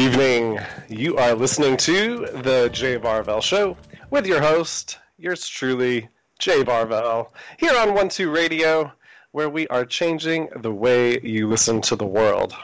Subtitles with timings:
[0.00, 0.58] Evening.
[0.88, 3.76] You are listening to the Jay Barvell Show
[4.08, 6.08] with your host, yours truly,
[6.38, 8.90] Jay Barvell, here on One Two Radio,
[9.32, 12.54] where we are changing the way you listen to the world.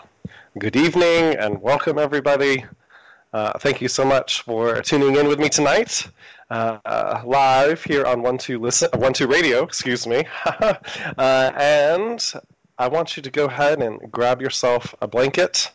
[0.58, 2.64] Good evening and welcome, everybody.
[3.34, 6.08] Uh, thank you so much for tuning in with me tonight,
[6.50, 9.62] uh, uh, live here on One Two Listen, One Two Radio.
[9.62, 10.72] Excuse me, uh,
[11.18, 12.32] and
[12.78, 15.70] I want you to go ahead and grab yourself a blanket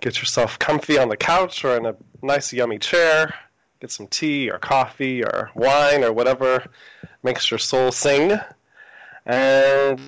[0.00, 3.34] get yourself comfy on the couch or in a nice yummy chair
[3.80, 6.64] get some tea or coffee or wine or whatever
[7.22, 8.38] makes your soul sing.
[9.26, 10.00] And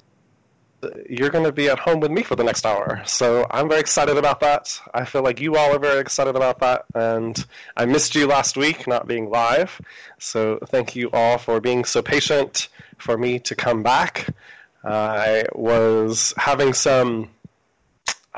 [1.09, 3.03] you're going to be at home with me for the next hour.
[3.05, 4.81] So i'm very excited about that.
[4.95, 6.87] I feel like you all are very excited about that.
[6.95, 7.45] And
[7.77, 9.81] i missed you last week not being live.
[10.19, 14.35] So thank you all for being so patient for me to come back.
[14.83, 17.29] I was having some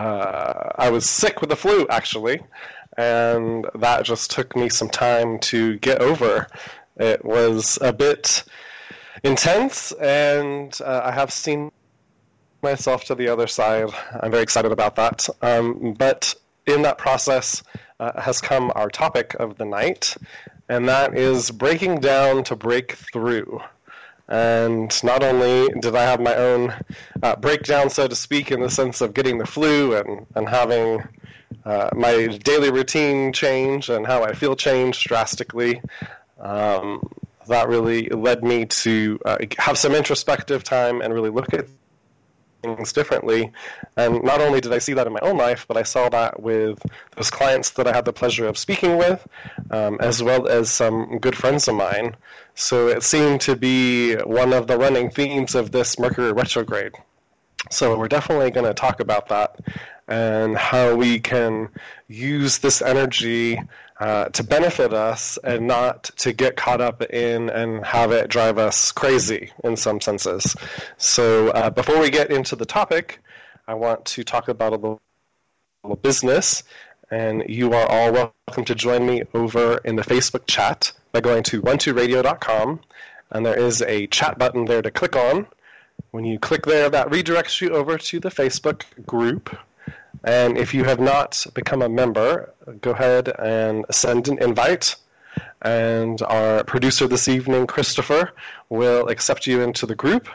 [0.02, 2.40] uh, I was sick with the flu actually,
[2.98, 6.48] and that just took me some time to get over.
[6.96, 8.42] It was a bit
[9.22, 11.70] intense, and uh, I have seen
[12.62, 13.90] myself to the other side.
[14.20, 15.28] I'm very excited about that.
[15.40, 16.34] Um, but
[16.66, 17.62] in that process
[18.00, 20.16] uh, has come our topic of the night,
[20.68, 23.60] and that is breaking down to break through.
[24.28, 26.74] And not only did I have my own
[27.22, 31.02] uh, breakdown, so to speak, in the sense of getting the flu and, and having
[31.64, 35.82] uh, my daily routine change and how I feel change drastically,
[36.40, 37.02] um,
[37.48, 41.66] that really led me to uh, have some introspective time and really look at
[42.62, 43.52] things differently.
[43.96, 46.42] And not only did I see that in my own life, but I saw that
[46.42, 46.80] with
[47.16, 49.26] those clients that I had the pleasure of speaking with,
[49.70, 52.16] um, as well as some good friends of mine.
[52.54, 56.94] So it seemed to be one of the running themes of this Mercury retrograde.
[57.70, 59.58] So we're definitely going to talk about that
[60.08, 61.68] and how we can
[62.08, 63.60] use this energy
[64.02, 68.58] uh, to benefit us and not to get caught up in and have it drive
[68.58, 70.56] us crazy in some senses.
[70.96, 73.20] So uh, before we get into the topic,
[73.68, 75.00] I want to talk about a little,
[75.84, 76.64] little business.
[77.12, 81.44] And you are all welcome to join me over in the Facebook chat by going
[81.44, 82.80] to one2radio.com.
[83.30, 85.46] And there is a chat button there to click on.
[86.10, 89.56] When you click there, that redirects you over to the Facebook group
[90.24, 94.96] and if you have not become a member, go ahead and send an invite.
[95.62, 98.32] And our producer this evening, Christopher,
[98.68, 100.28] will accept you into the group.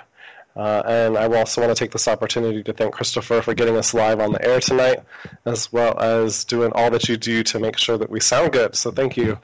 [0.56, 3.94] Uh, and I also want to take this opportunity to thank Christopher for getting us
[3.94, 5.02] live on the air tonight,
[5.46, 8.76] as well as doing all that you do to make sure that we sound good.
[8.76, 9.38] So thank you.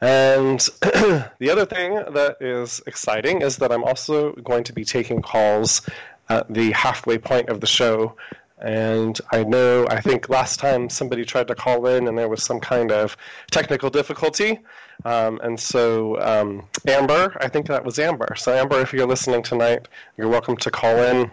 [0.00, 5.22] And the other thing that is exciting is that I'm also going to be taking
[5.22, 5.82] calls
[6.28, 8.16] at the halfway point of the show
[8.60, 12.44] and I know, I think last time somebody tried to call in and there was
[12.44, 13.16] some kind of
[13.50, 14.60] technical difficulty.
[15.04, 18.34] Um, and so, um, Amber, I think that was Amber.
[18.36, 21.30] So, Amber, if you're listening tonight, you're welcome to call in.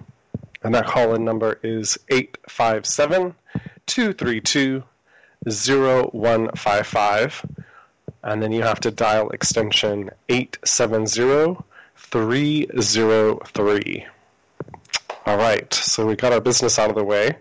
[0.64, 3.36] And that call in number is 857
[3.86, 4.84] 232
[5.46, 7.46] 0155.
[8.24, 11.58] And then you have to dial extension 870
[11.96, 14.08] 303.
[15.28, 17.38] All right, so we got our business out of the way.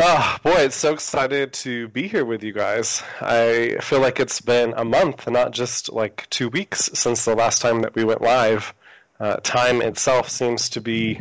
[0.00, 3.02] Oh, boy, it's so excited to be here with you guys.
[3.20, 7.60] I feel like it's been a month, not just like two weeks since the last
[7.60, 8.72] time that we went live.
[9.20, 11.20] Uh, time itself seems to be,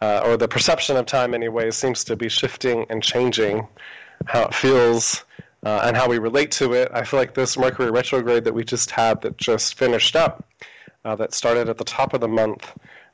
[0.00, 3.68] uh, or the perception of time anyway, seems to be shifting and changing
[4.26, 5.24] how it feels
[5.64, 6.90] uh, and how we relate to it.
[6.92, 10.44] I feel like this Mercury retrograde that we just had that just finished up,
[11.04, 12.68] uh, that started at the top of the month,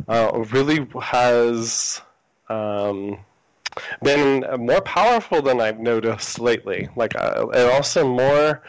[0.07, 2.01] uh, really has
[2.49, 3.19] um,
[4.03, 6.89] been more powerful than I've noticed lately.
[6.97, 8.63] Like, uh, and also more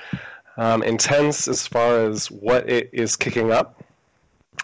[0.58, 3.84] um, intense as far as what it is kicking up.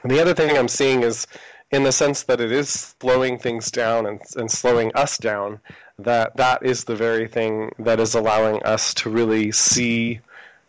[0.03, 1.27] And the other thing I'm seeing is,
[1.71, 5.59] in the sense that it is slowing things down and, and slowing us down,
[5.97, 10.19] that that is the very thing that is allowing us to really see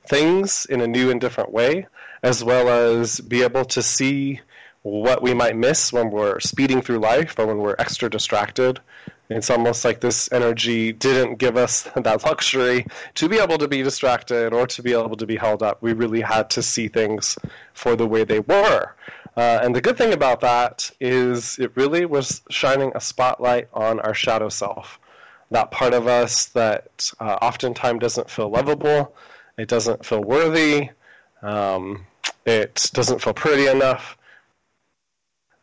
[0.06, 1.87] things in a new and different way,
[2.22, 4.40] as well as be able to see
[4.86, 8.78] what we might miss when we're speeding through life or when we're extra distracted.
[9.28, 13.82] It's almost like this energy didn't give us that luxury to be able to be
[13.82, 15.82] distracted or to be able to be held up.
[15.82, 17.36] We really had to see things
[17.74, 18.94] for the way they were.
[19.36, 23.98] Uh, and the good thing about that is it really was shining a spotlight on
[24.00, 25.00] our shadow self.
[25.50, 29.14] That part of us that uh, oftentimes doesn't feel lovable,
[29.58, 30.90] it doesn't feel worthy,
[31.42, 32.06] um,
[32.46, 34.16] it doesn't feel pretty enough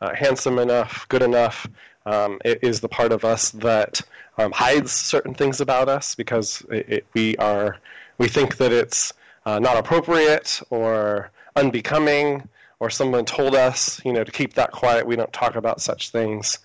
[0.04, 1.68] uh, handsome enough, good enough,
[2.06, 4.02] Um, it is the part of us that
[4.38, 7.78] um, hides certain things about us because it, it, we are
[8.18, 9.14] we think that it's
[9.46, 15.08] uh, not appropriate or unbecoming or someone told us you know to keep that quiet.
[15.08, 16.60] We don't talk about such things.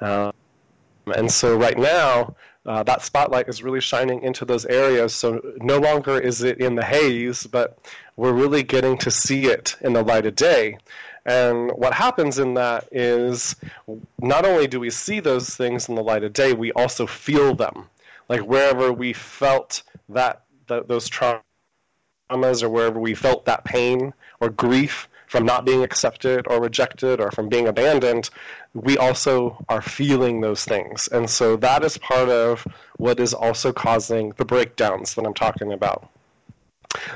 [0.00, 0.32] Um,
[1.06, 5.14] and so right now, uh, that spotlight is really shining into those areas.
[5.14, 7.78] So no longer is it in the haze, but
[8.16, 10.78] we're really getting to see it in the light of day.
[11.26, 13.56] And what happens in that is
[14.20, 17.54] not only do we see those things in the light of day, we also feel
[17.54, 17.86] them.
[18.28, 21.42] Like wherever we felt that, that those traumas
[22.62, 27.32] or wherever we felt that pain or grief from not being accepted or rejected or
[27.32, 28.30] from being abandoned,
[28.72, 31.08] we also are feeling those things.
[31.08, 32.64] And so that is part of
[32.98, 36.08] what is also causing the breakdowns that I'm talking about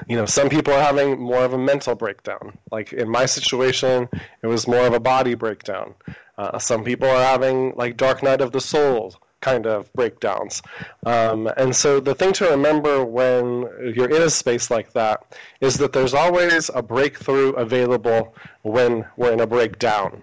[0.09, 2.59] you know, some people are having more of a mental breakdown.
[2.73, 4.09] Like in my situation,
[4.43, 5.95] it was more of a body breakdown.
[6.37, 10.63] Uh, some people are having like dark night of the soul kind of breakdowns.
[11.07, 15.77] Um, and so the thing to remember when you're in a space like that is
[15.79, 20.23] that there's always a breakthrough available when we're in a breakdown.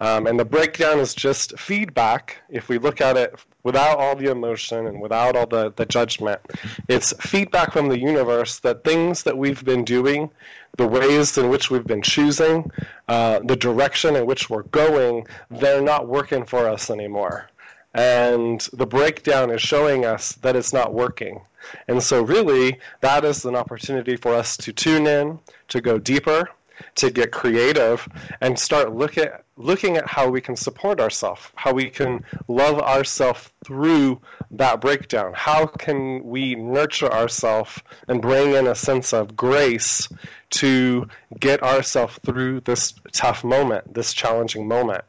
[0.00, 2.36] Um, and the breakdown is just feedback.
[2.48, 3.34] If we look at it
[3.64, 6.40] without all the emotion and without all the, the judgment,
[6.88, 10.30] it's feedback from the universe that things that we've been doing,
[10.76, 12.70] the ways in which we've been choosing,
[13.08, 17.48] uh, the direction in which we're going, they're not working for us anymore.
[17.98, 21.40] And the breakdown is showing us that it's not working.
[21.88, 26.48] And so, really, that is an opportunity for us to tune in, to go deeper,
[26.94, 28.08] to get creative
[28.40, 32.78] and start look at, looking at how we can support ourselves, how we can love
[32.78, 34.20] ourselves through
[34.52, 35.32] that breakdown.
[35.34, 40.08] How can we nurture ourselves and bring in a sense of grace
[40.50, 41.08] to
[41.40, 45.02] get ourselves through this tough moment, this challenging moment?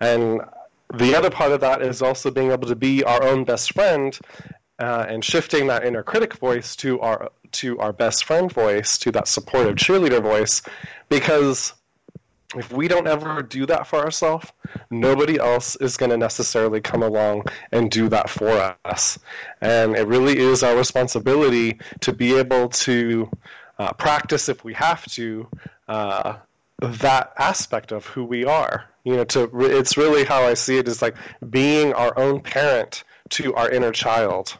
[0.00, 0.40] And
[0.94, 4.18] the other part of that is also being able to be our own best friend
[4.78, 9.10] uh, and shifting that inner critic voice to our to our best friend voice, to
[9.10, 10.62] that supportive cheerleader voice,
[11.08, 11.74] because
[12.56, 14.50] if we don't ever do that for ourselves,
[14.90, 19.18] nobody else is going to necessarily come along and do that for us.
[19.60, 23.30] And it really is our responsibility to be able to
[23.78, 25.48] uh, practice, if we have to,
[25.88, 26.36] uh,
[26.80, 28.86] that aspect of who we are.
[29.04, 31.16] You know, to it's really how I see it is like
[31.48, 34.58] being our own parent to our inner child.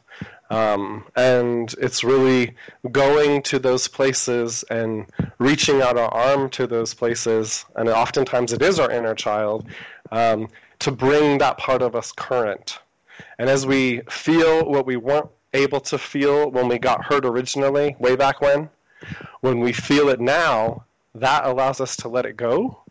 [0.50, 2.56] Um, and it's really
[2.90, 5.06] going to those places and
[5.38, 9.68] reaching out our arm to those places, and oftentimes it is our inner child,
[10.10, 10.48] um,
[10.80, 12.80] to bring that part of us current.
[13.38, 17.94] And as we feel what we weren't able to feel when we got hurt originally,
[18.00, 18.70] way back when,
[19.42, 20.84] when we feel it now,
[21.14, 22.82] that allows us to let it go.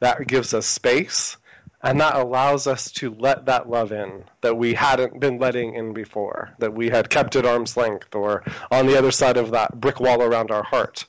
[0.00, 1.36] That gives us space
[1.84, 5.92] and that allows us to let that love in that we hadn't been letting in
[5.92, 9.78] before, that we had kept at arm's length or on the other side of that
[9.80, 11.04] brick wall around our heart.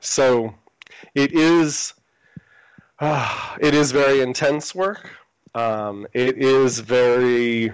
[0.00, 0.52] So
[1.14, 1.94] it is,
[2.98, 5.08] uh, it is very intense work.
[5.54, 7.70] Um, it is very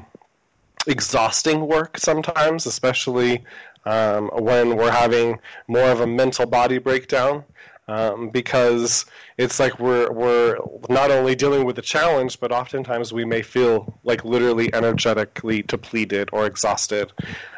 [0.87, 3.45] exhausting work sometimes, especially
[3.87, 7.45] um, when we're having more of a mental body breakdown
[7.89, 9.07] um, because
[9.39, 10.57] it's like we're we're
[10.89, 16.29] not only dealing with the challenge, but oftentimes we may feel like literally energetically depleted
[16.33, 17.13] or exhausted,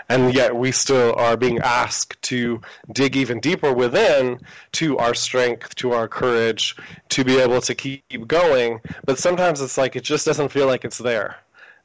[0.09, 2.61] and yet we still are being asked to
[2.93, 4.41] dig even deeper within
[4.73, 6.77] to our strength, to our courage,
[7.11, 8.81] to be able to keep going.
[9.05, 11.37] But sometimes it's like it just doesn't feel like it's there.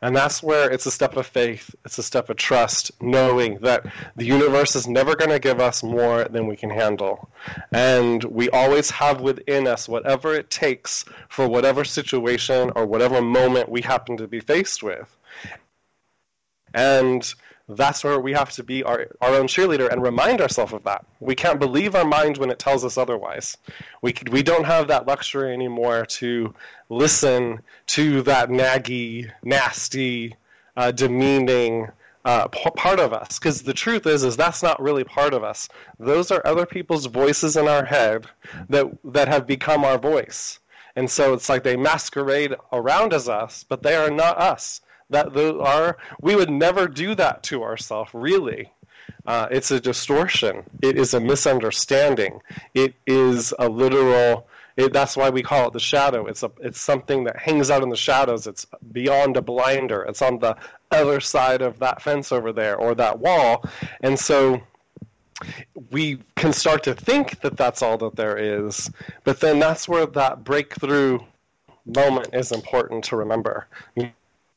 [0.01, 3.85] And that's where it's a step of faith, it's a step of trust, knowing that
[4.15, 7.29] the universe is never going to give us more than we can handle.
[7.73, 13.67] And we always have within us whatever it takes for whatever situation or whatever moment
[13.67, 15.13] we happen to be faced with.
[16.73, 17.33] And
[17.69, 21.05] that's where we have to be our, our own cheerleader and remind ourselves of that.
[21.19, 23.55] We can't believe our mind when it tells us otherwise.
[24.01, 26.55] We, we don't have that luxury anymore to
[26.89, 30.35] listen to that naggy, nasty,
[30.75, 31.89] uh, demeaning
[32.25, 33.37] uh, p- part of us.
[33.37, 35.69] Because the truth is, is that's not really part of us.
[35.99, 38.25] Those are other people's voices in our head
[38.69, 40.59] that that have become our voice.
[40.95, 45.33] And so it's like they masquerade around as us, but they are not us that
[45.33, 48.71] those are we would never do that to ourselves really.
[49.25, 50.63] Uh, it's a distortion.
[50.81, 52.41] It is a misunderstanding.
[52.73, 54.47] It is a literal
[54.77, 56.25] it, that's why we call it the shadow.
[56.27, 58.47] It's a it's something that hangs out in the shadows.
[58.47, 60.03] It's beyond a blinder.
[60.03, 60.55] It's on the
[60.91, 63.65] other side of that fence over there or that wall.
[64.01, 64.61] And so
[65.91, 68.91] we can start to think that that's all that there is
[69.23, 71.19] but then that's where that breakthrough
[71.85, 73.67] moment is important to remember.
[73.95, 74.11] You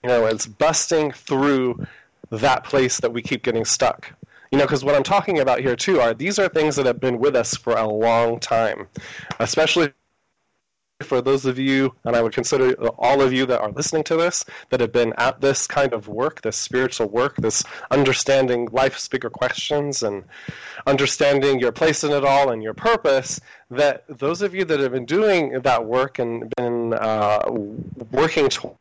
[0.08, 1.86] know, it's busting through
[2.30, 4.12] that place that we keep getting stuck.
[4.50, 7.00] You know, because what I'm talking about here too are these are things that have
[7.00, 8.86] been with us for a long time,
[9.40, 9.92] especially
[11.02, 14.16] for those of you, and I would consider all of you that are listening to
[14.16, 19.08] this, that have been at this kind of work, this spiritual work, this understanding life's
[19.08, 20.24] bigger questions and
[20.86, 23.40] understanding your place in it all and your purpose,
[23.70, 27.50] that those of you that have been doing that work and been uh,
[28.10, 28.78] working towards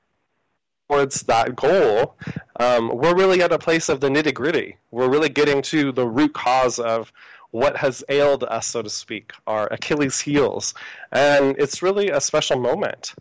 [0.91, 2.15] that goal,
[2.59, 4.77] um, we're really at a place of the nitty gritty.
[4.91, 7.11] We're really getting to the root cause of
[7.51, 10.73] what has ailed us, so to speak, our Achilles heels.
[11.11, 13.13] And it's really a special moment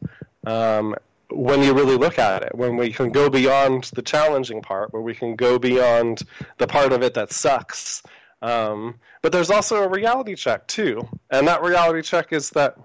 [0.47, 0.95] um,
[1.31, 5.03] when you really look at it, when we can go beyond the challenging part, where
[5.03, 6.23] we can go beyond
[6.59, 8.03] the part of it that sucks.
[8.43, 11.07] Um, but there's also a reality check, too.
[11.31, 12.77] And that reality check is that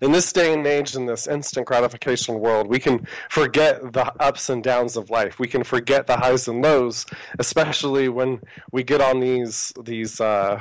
[0.00, 4.48] in this day and age, in this instant gratification world, we can forget the ups
[4.48, 5.38] and downs of life.
[5.38, 7.06] We can forget the highs and lows,
[7.38, 8.40] especially when
[8.72, 10.60] we get on these these uh,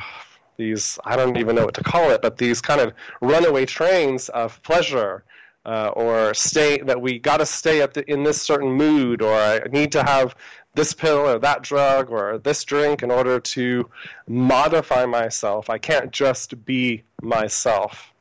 [0.57, 4.29] these I don't even know what to call it, but these kind of runaway trains
[4.29, 5.23] of pleasure.
[5.65, 9.33] Uh, or stay that we got to stay at the, in this certain mood, or
[9.33, 10.33] I need to have
[10.73, 13.87] this pill or that drug or this drink in order to
[14.25, 15.69] modify myself.
[15.69, 18.13] I can't just be myself.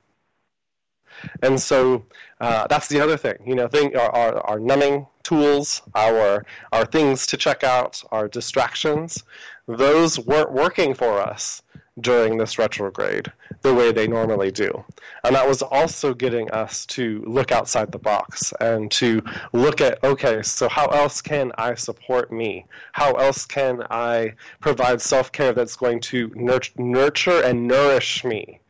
[1.42, 2.04] And so
[2.40, 3.36] uh, that's the other thing.
[3.46, 8.28] You know, thing, our, our, our numbing tools, our our things to check out, our
[8.28, 9.24] distractions,
[9.66, 11.62] those weren't working for us
[12.00, 13.32] during this retrograde
[13.62, 14.84] the way they normally do.
[15.24, 19.22] And that was also getting us to look outside the box and to
[19.52, 22.66] look at okay, so how else can I support me?
[22.92, 26.30] How else can I provide self care that's going to
[26.76, 28.60] nurture and nourish me?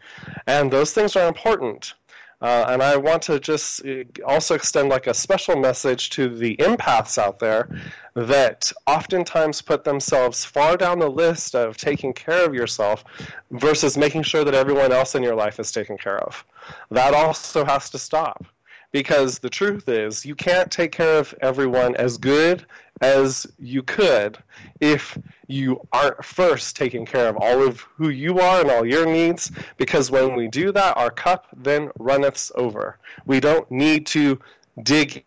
[0.47, 1.95] And those things are important.
[2.41, 6.57] Uh, and I want to just uh, also extend like a special message to the
[6.59, 7.69] empaths out there
[8.15, 13.05] that oftentimes put themselves far down the list of taking care of yourself
[13.51, 16.45] versus making sure that everyone else in your life is taken care of.
[16.91, 18.45] That also has to stop
[18.93, 22.65] because the truth is you can't take care of everyone as good
[23.01, 24.39] as you could
[24.81, 25.17] if
[25.47, 29.53] you aren't first taking care of all of who you are and all your needs
[29.77, 34.39] because when we do that our cup then runneth over we don't need to
[34.83, 35.25] dig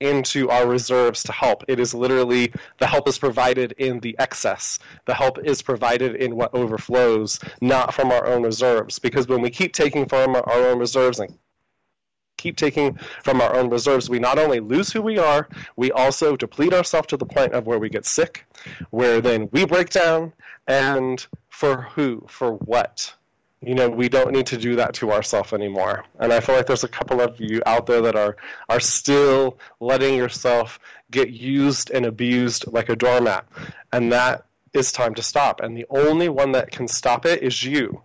[0.00, 1.64] into our reserves to help.
[1.68, 4.78] It is literally the help is provided in the excess.
[5.06, 8.98] The help is provided in what overflows, not from our own reserves.
[8.98, 11.36] Because when we keep taking from our own reserves and
[12.44, 16.36] keep taking from our own reserves, we not only lose who we are, we also
[16.36, 18.44] deplete ourselves to the point of where we get sick,
[18.90, 20.30] where then we break down,
[20.68, 22.22] and for who?
[22.28, 23.14] For what?
[23.62, 26.04] You know, we don't need to do that to ourselves anymore.
[26.18, 28.36] And I feel like there's a couple of you out there that are
[28.68, 30.78] are still letting yourself
[31.10, 33.46] get used and abused like a doormat.
[33.90, 35.60] And that is time to stop.
[35.62, 38.02] And the only one that can stop it is you.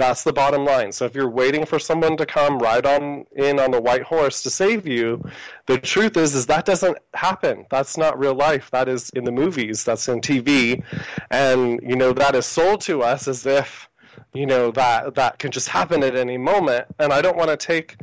[0.00, 0.92] That's the bottom line.
[0.92, 4.42] So if you're waiting for someone to come ride on in on the white horse
[4.44, 5.22] to save you,
[5.66, 7.66] the truth is is that doesn't happen.
[7.70, 8.70] That's not real life.
[8.70, 9.84] That is in the movies.
[9.84, 10.82] That's in TV,
[11.30, 13.90] and you know that is sold to us as if
[14.32, 16.86] you know that that can just happen at any moment.
[16.98, 17.96] And I don't want to take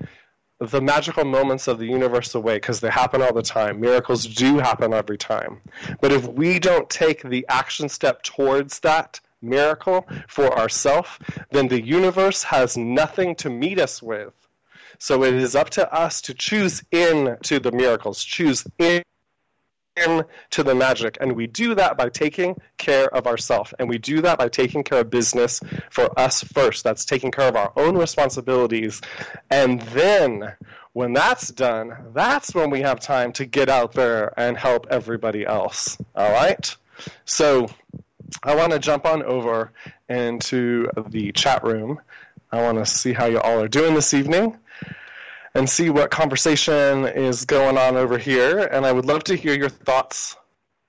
[0.59, 3.79] the magical moments of the universe away because they happen all the time.
[3.79, 5.61] Miracles do happen every time.
[5.99, 11.09] But if we don't take the action step towards that miracle for ourselves,
[11.51, 14.33] then the universe has nothing to meet us with.
[14.99, 19.03] So it is up to us to choose in to the miracles, choose in
[20.51, 21.17] to the magic.
[21.19, 23.73] And we do that by taking care of ourselves.
[23.79, 26.83] And we do that by taking care of business for us first.
[26.83, 29.01] That's taking care of our own responsibilities.
[29.49, 30.53] And then
[30.93, 35.45] when that's done, that's when we have time to get out there and help everybody
[35.45, 35.97] else.
[36.15, 36.75] All right?
[37.25, 37.67] So
[38.43, 39.71] I want to jump on over
[40.09, 41.99] into the chat room.
[42.51, 44.57] I want to see how you all are doing this evening
[45.53, 48.67] and see what conversation is going on over here.
[48.71, 50.35] And I would love to hear your thoughts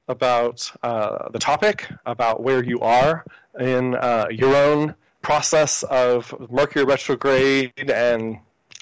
[0.09, 3.25] about uh, the topic, about where you are
[3.59, 8.39] in uh, your own process of Mercury retrograde and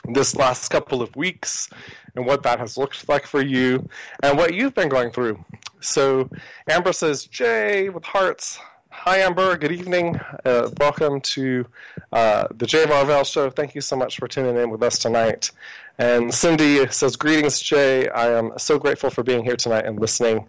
[0.09, 1.71] this last couple of weeks
[2.15, 3.89] and what that has looked like for you
[4.23, 5.43] and what you've been going through.
[5.81, 6.29] So
[6.69, 8.59] Amber says, Jay with hearts.
[8.91, 9.57] Hi, Amber.
[9.57, 10.19] Good evening.
[10.45, 11.67] Uh, welcome to
[12.13, 13.51] uh, the Jay Varvel Show.
[13.51, 15.51] Thank you so much for tuning in with us tonight.
[15.99, 18.09] And Cindy says, Greetings, Jay.
[18.09, 20.47] I am so grateful for being here tonight and listening.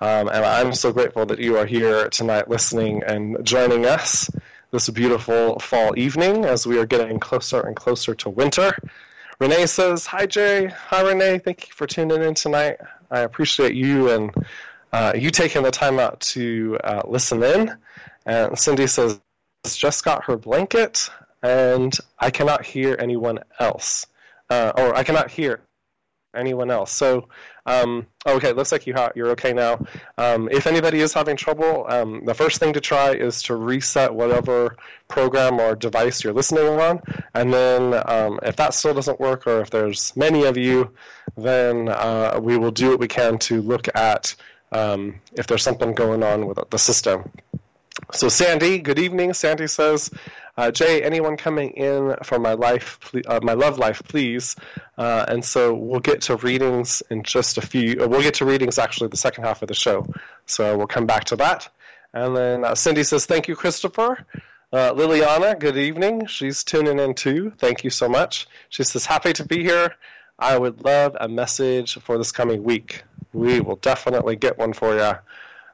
[0.00, 4.30] Um, and I'm so grateful that you are here tonight listening and joining us
[4.70, 8.76] this beautiful fall evening as we are getting closer and closer to winter.
[9.40, 10.66] Renee says, Hi, Jay.
[10.66, 11.38] Hi, Renee.
[11.38, 12.78] Thank you for tuning in tonight.
[13.10, 14.34] I appreciate you and
[14.92, 17.76] uh, you taking the time out to uh, listen in.
[18.26, 19.20] And Cindy says,
[19.64, 21.10] just got her blanket,
[21.42, 24.06] and I cannot hear anyone else.
[24.50, 25.60] Uh, or I cannot hear
[26.34, 26.92] anyone else.
[26.92, 27.28] So,
[27.68, 29.78] um, okay, looks like you ha- you're okay now.
[30.16, 34.14] Um, if anybody is having trouble, um, the first thing to try is to reset
[34.14, 34.74] whatever
[35.08, 37.00] program or device you're listening on,
[37.34, 40.90] and then um, if that still doesn't work, or if there's many of you,
[41.36, 44.34] then uh, we will do what we can to look at
[44.72, 47.30] um, if there's something going on with the system.
[48.12, 49.34] So Sandy, good evening.
[49.34, 50.10] Sandy says,
[50.56, 54.56] uh, Jay, anyone coming in for my life, uh, my love life, please.
[54.96, 58.02] Uh, and so we'll get to readings in just a few.
[58.02, 60.06] Uh, we'll get to readings actually the second half of the show.
[60.46, 61.68] So we'll come back to that.
[62.14, 64.24] And then uh, Cindy says, thank you, Christopher.
[64.72, 66.26] Uh, Liliana, good evening.
[66.26, 67.52] She's tuning in too.
[67.58, 68.46] Thank you so much.
[68.68, 69.94] She says, happy to be here.
[70.38, 73.02] I would love a message for this coming week.
[73.32, 75.12] We will definitely get one for you.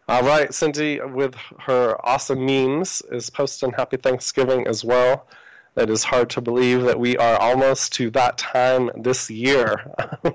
[0.07, 5.27] All right, Cindy, with her awesome memes, is posting Happy Thanksgiving as well.
[5.77, 9.93] It is hard to believe that we are almost to that time this year.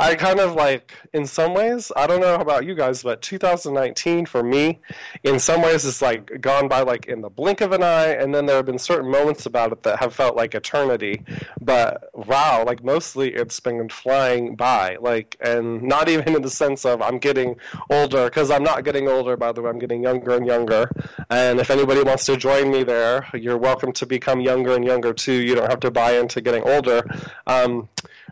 [0.00, 4.26] I kind of like, in some ways, I don't know about you guys, but 2019
[4.26, 4.80] for me,
[5.22, 8.34] in some ways, is like gone by like in the blink of an eye, and
[8.34, 11.22] then there have been certain moments about it that have felt like eternity.
[11.60, 16.84] But wow, like mostly it's been flying by, like, and not even in the sense
[16.84, 17.56] of I'm getting
[17.90, 20.90] older, because I'm not getting older, by the way, I'm getting younger and younger.
[21.30, 25.12] And if anybody wants to join me there, you're welcome to become younger and younger
[25.12, 25.38] too.
[25.48, 27.02] You don't have to buy into getting older.
[27.46, 27.88] Um,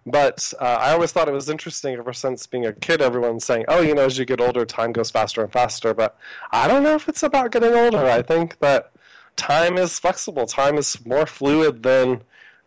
[0.07, 3.64] but uh, I always thought it was interesting ever since being a kid, everyone's saying,
[3.68, 5.92] oh, you know, as you get older, time goes faster and faster.
[5.94, 6.16] But
[6.52, 8.05] I don't know if it's about getting older.
[8.18, 8.92] I think that
[9.35, 12.22] time is flexible, time is more fluid than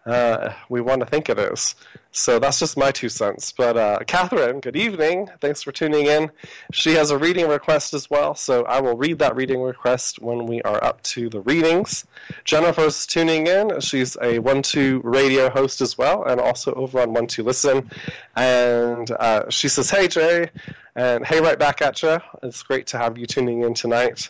[0.10, 1.76] uh, we want to think it is.
[2.12, 3.52] So that's just my two cents.
[3.52, 5.30] But uh, Catherine, good evening.
[5.40, 6.32] Thanks for tuning in.
[6.72, 10.48] She has a reading request as well, so I will read that reading request when
[10.48, 12.08] we are up to the readings.
[12.46, 13.80] Jennifer's tuning in.
[13.80, 17.92] She's a One Two radio host as well, and also over on One Two Listen.
[18.36, 20.50] And uh, she says, "Hey Jay,"
[20.96, 24.30] and "Hey, right back at you." It's great to have you tuning in tonight.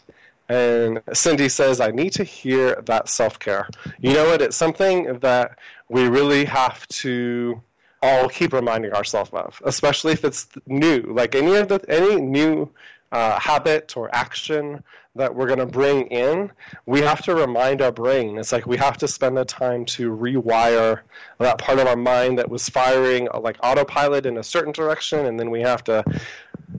[0.49, 3.69] And Cindy says, I need to hear that self care.
[3.99, 4.41] You know what?
[4.41, 5.59] It's something that
[5.89, 7.62] we really have to
[8.01, 11.01] all keep reminding ourselves of, especially if it's new.
[11.01, 12.69] Like any of the any new
[13.12, 14.83] uh, habit or action
[15.19, 16.51] that we're going to bring in,
[16.86, 18.38] we have to remind our brain.
[18.38, 21.01] It's like we have to spend the time to rewire
[21.38, 25.27] that part of our mind that was firing uh, like autopilot in a certain direction,
[25.27, 26.03] and then we have to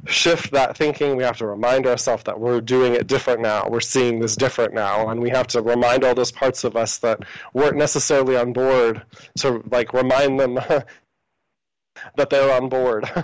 [0.07, 1.17] shift that thinking.
[1.17, 3.69] We have to remind ourselves that we're doing it different now.
[3.69, 6.99] We're seeing this different now, and we have to remind all those parts of us
[6.99, 7.21] that
[7.55, 9.03] weren't necessarily on board
[9.39, 10.59] to like remind them
[12.17, 13.11] that they're on board.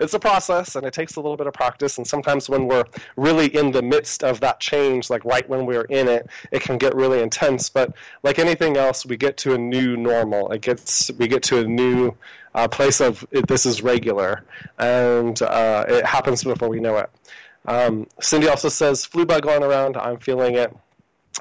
[0.00, 1.98] it's a process and it takes a little bit of practice.
[1.98, 2.84] And sometimes when we're
[3.16, 6.78] really in the midst of that change, like right when we're in it, it can
[6.78, 7.68] get really intense.
[7.68, 10.50] But like anything else, we get to a new normal.
[10.52, 12.14] It gets we get to a new
[12.54, 14.44] uh, place of it, this is regular,
[14.78, 17.10] and uh, it happens before we know it.
[17.64, 19.96] Um, Cindy also says flu bug going around.
[19.96, 20.76] I'm feeling it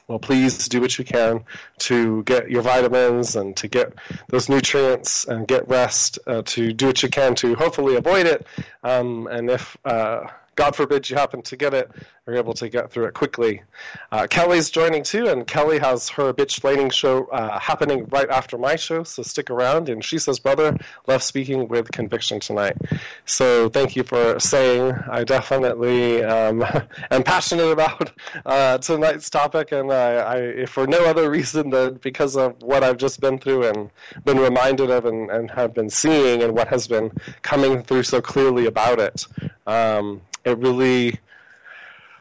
[0.07, 1.43] well, please do what you can
[1.79, 3.93] to get your vitamins and to get
[4.29, 8.45] those nutrients and get rest, uh, to do what you can to hopefully avoid it.
[8.83, 11.89] Um, and if uh, God forbid you happen to get it,
[12.27, 13.63] are able to get through it quickly.
[14.11, 18.57] Uh, Kelly's joining too, and Kelly has her bitch blading show uh, happening right after
[18.57, 19.87] my show, so stick around.
[19.89, 22.77] And she says, "Brother, love speaking with conviction tonight."
[23.25, 24.93] So thank you for saying.
[25.09, 26.63] I definitely um,
[27.11, 28.11] am passionate about
[28.45, 32.97] uh, tonight's topic, and I, I, for no other reason than because of what I've
[32.97, 33.89] just been through and
[34.25, 37.11] been reminded of, and, and have been seeing, and what has been
[37.41, 39.25] coming through so clearly about it.
[39.65, 40.21] Um,
[40.55, 41.19] really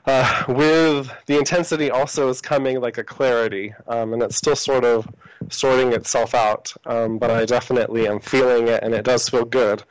[0.06, 4.84] uh, with the intensity also is coming like a clarity, um, and it's still sort
[4.84, 5.08] of
[5.50, 6.72] sorting itself out.
[6.86, 9.82] Um, but I definitely am feeling it, and it does feel good.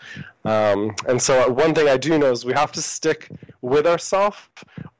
[0.46, 3.30] Um, and so one thing I do know is we have to stick
[3.62, 4.38] with ourselves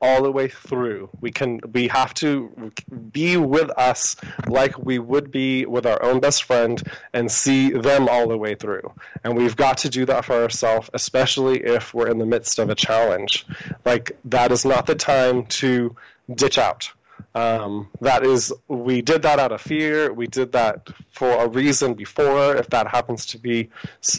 [0.02, 1.10] all the way through.
[1.22, 2.72] We can we have to
[3.12, 4.16] be with us
[4.48, 6.82] like we would be with our own best friend
[7.14, 8.94] and see them all the way through.
[9.24, 12.70] And we've got to do that for ourselves, especially if we're in the midst of
[12.70, 13.46] a challenge.
[13.86, 15.96] Like that is not the time to
[16.36, 16.92] ditch out.
[17.36, 20.12] Um, that is, we did that out of fear.
[20.12, 23.70] We did that for a reason before, if that happens to be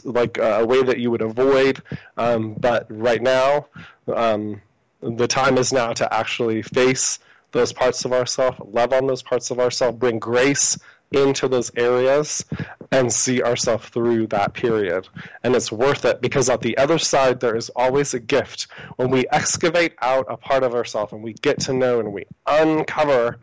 [0.04, 1.82] like a way that you would avoid.
[2.16, 3.66] Um, but right now,
[4.14, 4.60] um,
[5.00, 7.18] the time is now to actually face
[7.52, 10.78] those parts of ourselves, love on those parts of ourselves, bring grace
[11.12, 12.44] into those areas
[12.92, 15.08] and see ourselves through that period.
[15.42, 18.68] And it's worth it because at the other side, there is always a gift.
[18.96, 22.26] When we excavate out a part of ourselves and we get to know and we
[22.46, 23.38] uncover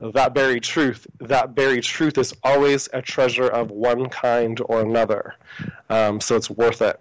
[0.00, 5.34] that buried truth, that buried truth is always a treasure of one kind or another.
[5.88, 7.00] Um, so it's worth it.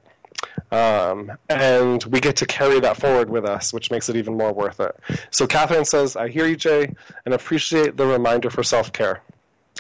[0.72, 4.54] Um, and we get to carry that forward with us, which makes it even more
[4.54, 4.96] worth it.
[5.30, 6.94] So Catherine says, I hear you, Jay,
[7.26, 9.22] and appreciate the reminder for self care.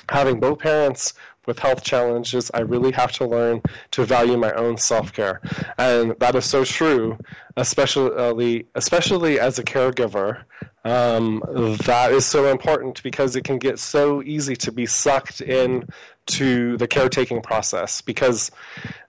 [0.10, 1.14] Having both parents
[1.46, 5.42] with health challenges, I really have to learn to value my own self care.
[5.78, 7.18] And that is so true,
[7.56, 10.44] especially, especially as a caregiver.
[10.84, 11.42] Um,
[11.86, 15.88] that is so important because it can get so easy to be sucked in
[16.28, 18.52] to the caretaking process because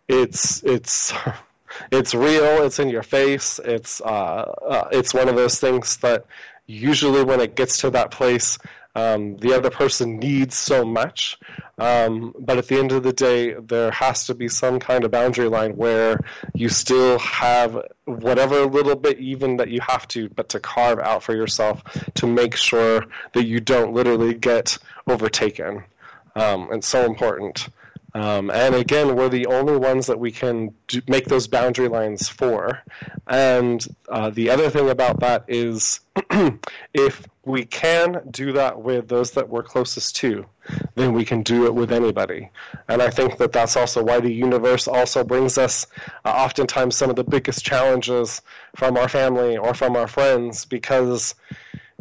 [0.08, 1.12] it's it's
[1.92, 2.62] it's real.
[2.62, 3.60] It's in your face.
[3.64, 6.24] It's uh, uh, it's one of those things that
[6.66, 8.58] usually when it gets to that place,
[8.96, 11.38] um, the other person needs so much.
[11.78, 15.10] Um, but at the end of the day, there has to be some kind of
[15.10, 16.18] boundary line where
[16.54, 21.22] you still have whatever little bit, even that you have to, but to carve out
[21.22, 21.82] for yourself
[22.14, 23.04] to make sure
[23.34, 25.84] that you don't literally get overtaken.
[26.34, 27.68] Um, it's so important.
[28.16, 32.30] Um, and again, we're the only ones that we can do, make those boundary lines
[32.30, 32.82] for.
[33.26, 36.00] And uh, the other thing about that is
[36.94, 40.46] if we can do that with those that we're closest to,
[40.94, 42.48] then we can do it with anybody.
[42.88, 45.86] And I think that that's also why the universe also brings us
[46.24, 48.40] uh, oftentimes some of the biggest challenges
[48.76, 51.34] from our family or from our friends because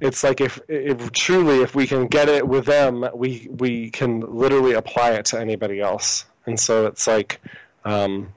[0.01, 4.19] it's like if, if truly if we can get it with them, we we can
[4.21, 6.25] literally apply it to anybody else.
[6.45, 7.39] And so it's like
[7.85, 8.33] um,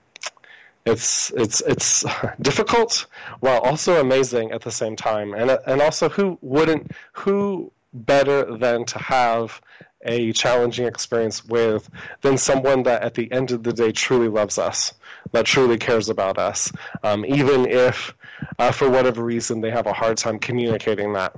[0.87, 2.05] it's it's it's
[2.41, 3.07] difficult
[3.41, 5.35] while also amazing at the same time.
[5.35, 9.61] And and also who wouldn't who better than to have
[10.03, 11.91] a challenging experience with
[12.21, 14.93] than someone that at the end of the day truly loves us,
[15.33, 16.71] that truly cares about us,
[17.03, 18.15] um, even if
[18.61, 21.35] uh, for whatever reason they have a hard time communicating that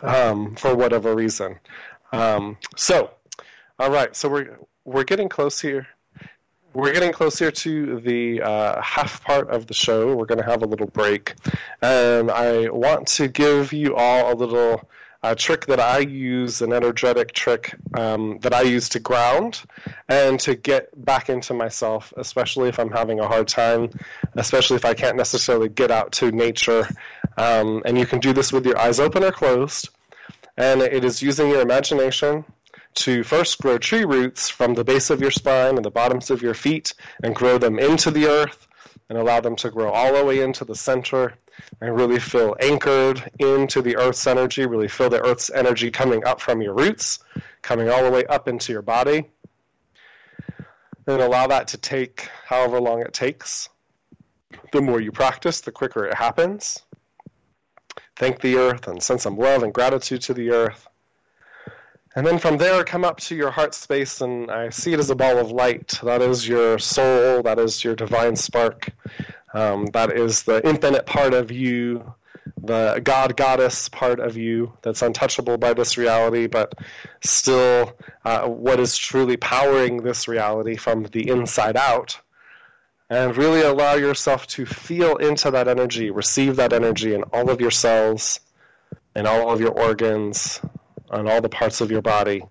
[0.00, 1.58] um, for whatever reason.
[2.12, 3.10] Um, so,
[3.78, 5.86] all right, so we're we're getting close here.
[6.74, 10.16] We're getting closer to the uh, half part of the show.
[10.16, 11.34] We're going to have a little break,
[11.82, 14.88] and I want to give you all a little
[15.22, 19.62] uh, trick that I use, an energetic trick um, that I use to ground
[20.08, 23.90] and to get back into myself, especially if I'm having a hard time,
[24.34, 26.88] especially if I can't necessarily get out to nature.
[27.36, 29.88] Um, and you can do this with your eyes open or closed.
[30.56, 32.44] And it is using your imagination
[32.94, 36.42] to first grow tree roots from the base of your spine and the bottoms of
[36.42, 38.68] your feet and grow them into the earth
[39.08, 41.34] and allow them to grow all the way into the center
[41.80, 46.40] and really feel anchored into the earth's energy, really feel the earth's energy coming up
[46.40, 47.18] from your roots,
[47.62, 49.28] coming all the way up into your body.
[51.06, 53.68] And allow that to take however long it takes.
[54.72, 56.82] The more you practice, the quicker it happens.
[58.16, 60.86] Thank the earth and send some love and gratitude to the earth.
[62.14, 65.08] And then from there, come up to your heart space, and I see it as
[65.08, 65.98] a ball of light.
[66.02, 68.90] That is your soul, that is your divine spark,
[69.54, 72.12] um, that is the infinite part of you,
[72.60, 76.74] the God goddess part of you that's untouchable by this reality, but
[77.24, 77.96] still
[78.26, 82.20] uh, what is truly powering this reality from the inside out.
[83.12, 87.60] And really allow yourself to feel into that energy, receive that energy in all of
[87.60, 88.40] your cells,
[89.14, 90.62] in all of your organs,
[91.10, 92.42] on all the parts of your body.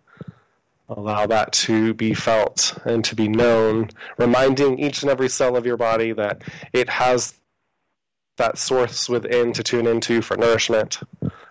[0.87, 5.65] Allow that to be felt and to be known, reminding each and every cell of
[5.65, 6.43] your body that
[6.73, 7.33] it has
[8.37, 10.99] that source within to tune into for nourishment,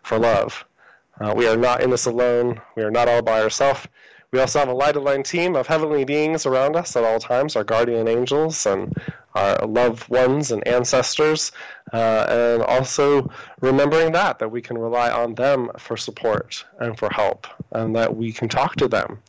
[0.04, 0.64] for love.
[1.20, 2.60] Uh, we are not in this alone.
[2.76, 3.88] We are not all by ourselves.
[4.32, 7.56] We also have a light aligned team of heavenly beings around us at all times,
[7.56, 8.96] our guardian angels and
[9.34, 11.50] our loved ones and ancestors,
[11.92, 13.28] uh, and also
[13.60, 18.16] remembering that, that we can rely on them for support and for help, and that
[18.16, 19.20] we can talk to them.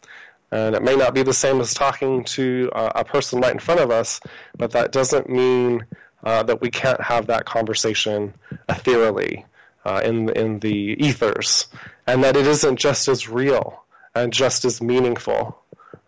[0.52, 3.60] And it may not be the same as talking to uh, a person right in
[3.60, 4.20] front of us,
[4.56, 5.84] but that doesn't mean
[6.24, 8.36] uh, that we can't have that conversation
[8.70, 9.46] ethereally
[9.84, 11.66] uh, in, in the ethers,
[12.06, 13.81] and that it isn't just as real
[14.16, 15.58] and just as meaningful.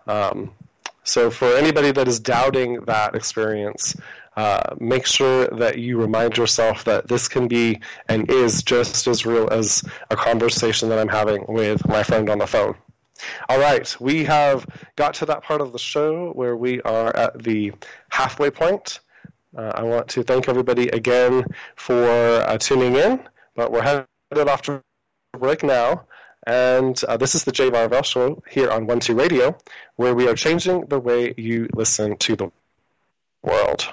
[0.07, 0.53] Um,
[1.03, 3.95] so, for anybody that is doubting that experience,
[4.37, 9.25] uh, make sure that you remind yourself that this can be and is just as
[9.25, 12.75] real as a conversation that I'm having with my friend on the phone.
[13.47, 17.43] All right, we have got to that part of the show where we are at
[17.43, 17.73] the
[18.09, 18.99] halfway point.
[19.55, 23.19] Uh, I want to thank everybody again for uh, tuning in,
[23.55, 24.81] but we're headed off to
[25.37, 26.05] break now.
[26.45, 27.69] And uh, this is the J.
[27.69, 29.57] Varvel Show here on One Two Radio,
[29.95, 32.51] where we are changing the way you listen to the
[33.41, 33.87] world.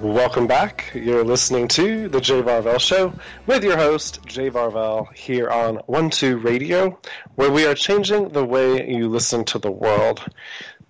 [0.00, 0.90] Welcome back.
[0.94, 2.42] You're listening to the J.
[2.42, 3.12] Varvel Show
[3.46, 4.50] with your host, J.
[4.50, 6.98] Varvel, here on One Two Radio,
[7.34, 10.24] where we are changing the way you listen to the world.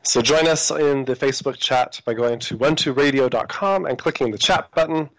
[0.02, 4.70] So join us in the Facebook chat by going to one2radio.com and clicking the chat
[4.74, 5.10] button.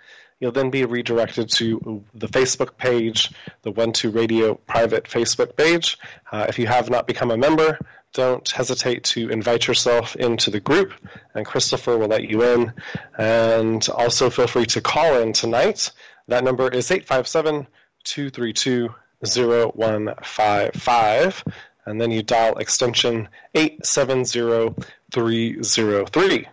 [0.42, 5.98] You'll then be redirected to the Facebook page, the One Two Radio private Facebook page.
[6.32, 7.80] Uh, if you have not become a member,
[8.12, 10.92] don't hesitate to invite yourself into the group,
[11.36, 12.74] and Christopher will let you in.
[13.18, 15.90] And also feel free to call in tonight.
[16.28, 17.66] That number is 857
[18.04, 21.44] 232 0155
[21.86, 26.48] and then you dial extension 870303.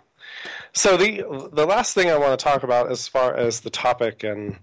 [0.73, 4.25] So the the last thing I want to talk about as far as the topic
[4.25, 4.57] and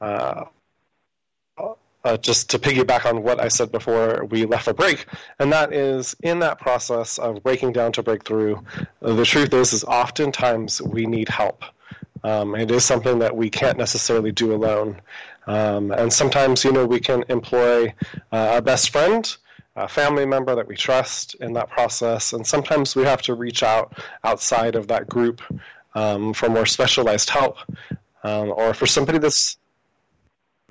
[0.00, 0.44] uh,
[2.04, 5.06] uh, just to piggyback on what I said before we left for break,
[5.38, 8.56] and that is in that process of breaking down to breakthrough,
[9.00, 11.64] the truth is is oftentimes we need help.
[12.24, 15.00] Um, it is something that we can't necessarily do alone.
[15.46, 17.94] Um, and sometimes, you know, we can employ
[18.32, 19.36] uh, our best friend
[19.76, 22.32] a family member that we trust in that process.
[22.32, 25.40] And sometimes we have to reach out outside of that group
[25.94, 27.56] um, for more specialized help,
[28.22, 29.56] um, or for somebody that's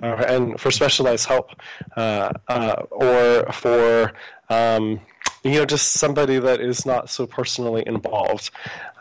[0.02, 1.50] uh, and for specialized help,
[1.96, 4.12] uh, uh, or for
[4.48, 5.00] um,
[5.44, 8.50] you know just somebody that is not so personally involved.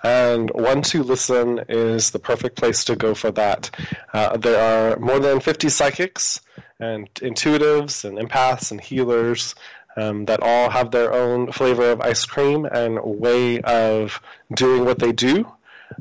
[0.04, 3.70] And one to listen is the perfect place to go for that.
[4.14, 6.42] Uh, there are more than 50 psychics
[6.80, 9.54] and intuitives and empaths and healers
[9.98, 14.22] um, that all have their own flavor of ice cream and way of
[14.54, 15.52] doing what they do.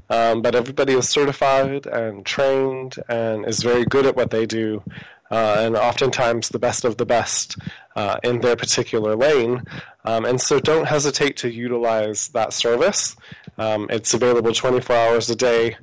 [0.09, 4.83] Um, but everybody is certified and trained and is very good at what they do,
[5.31, 7.57] uh, and oftentimes the best of the best
[7.97, 9.63] uh, in their particular lane.
[10.05, 13.17] Um, and so don't hesitate to utilize that service.
[13.59, 15.77] Um, it's available 24 hours a day.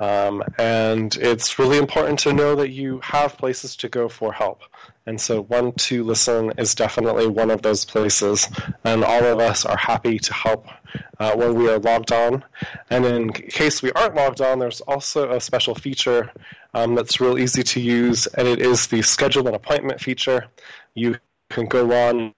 [0.00, 4.62] Um, and it's really important to know that you have places to go for help.
[5.06, 8.48] And so, one to listen is definitely one of those places.
[8.84, 10.66] And all of us are happy to help
[11.18, 12.44] uh, when we are logged on.
[12.90, 16.30] And in case we aren't logged on, there's also a special feature
[16.74, 20.46] um, that's real easy to use, and it is the schedule an appointment feature.
[20.94, 21.16] You
[21.48, 22.34] can go on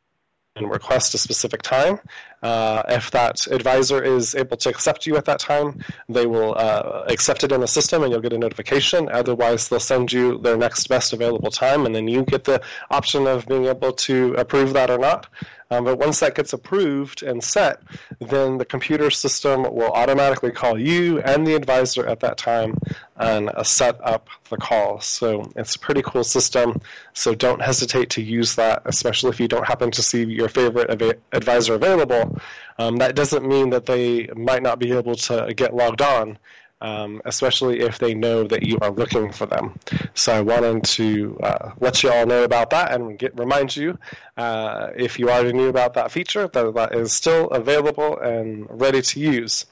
[0.56, 1.98] and request a specific time.
[2.42, 7.04] Uh, if that advisor is able to accept you at that time, they will uh,
[7.08, 9.08] accept it in the system and you'll get a notification.
[9.10, 13.26] Otherwise, they'll send you their next best available time, and then you get the option
[13.26, 15.28] of being able to approve that or not.
[15.72, 17.80] Um, but once that gets approved and set,
[18.20, 22.76] then the computer system will automatically call you and the advisor at that time
[23.16, 25.00] and uh, set up the call.
[25.00, 26.82] So it's a pretty cool system.
[27.14, 30.90] So don't hesitate to use that, especially if you don't happen to see your favorite
[30.90, 32.31] av- advisor available.
[32.78, 36.38] Um, that doesn't mean that they might not be able to get logged on
[36.82, 39.78] um, especially if they know that you are looking for them.
[40.14, 43.96] So I wanted to uh, let you all know about that and get, remind you,
[44.36, 49.00] uh, if you already knew about that feature, that that is still available and ready
[49.00, 49.64] to use.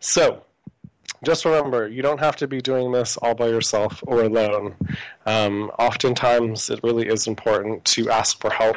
[0.00, 0.42] So
[1.24, 4.76] just remember, you don't have to be doing this all by yourself or alone.
[5.24, 8.76] Um, oftentimes, it really is important to ask for help,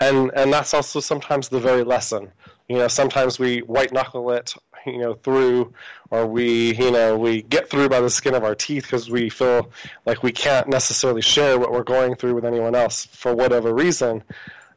[0.00, 2.32] and and that's also sometimes the very lesson.
[2.68, 4.54] You know, sometimes we white knuckle it
[4.86, 5.72] you know through
[6.10, 9.28] or we you know we get through by the skin of our teeth because we
[9.28, 9.70] feel
[10.06, 14.22] like we can't necessarily share what we're going through with anyone else for whatever reason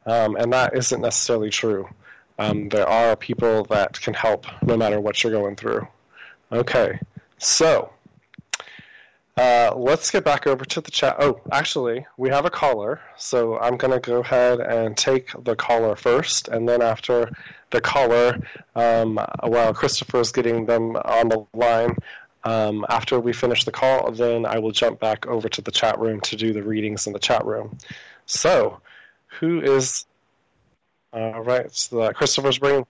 [0.06, 1.88] um, and that isn't necessarily true.
[2.38, 5.86] Um, there are people that can help no matter what you're going through.
[6.52, 6.98] Okay
[7.38, 7.92] so
[9.36, 11.16] uh, let's get back over to the chat.
[11.18, 15.54] Oh, actually, we have a caller, so I'm going to go ahead and take the
[15.54, 17.30] caller first, and then after
[17.70, 18.38] the caller,
[18.74, 21.96] um, while Christopher is getting them on the line,
[22.44, 25.98] um, after we finish the call, then I will jump back over to the chat
[25.98, 27.76] room to do the readings in the chat room.
[28.24, 28.80] So,
[29.40, 30.06] who is.
[31.12, 32.86] All right, so Christopher's bringing.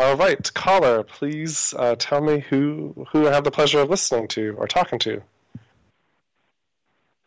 [0.00, 4.28] All right, caller, please uh, tell me who who I have the pleasure of listening
[4.28, 5.20] to or talking to.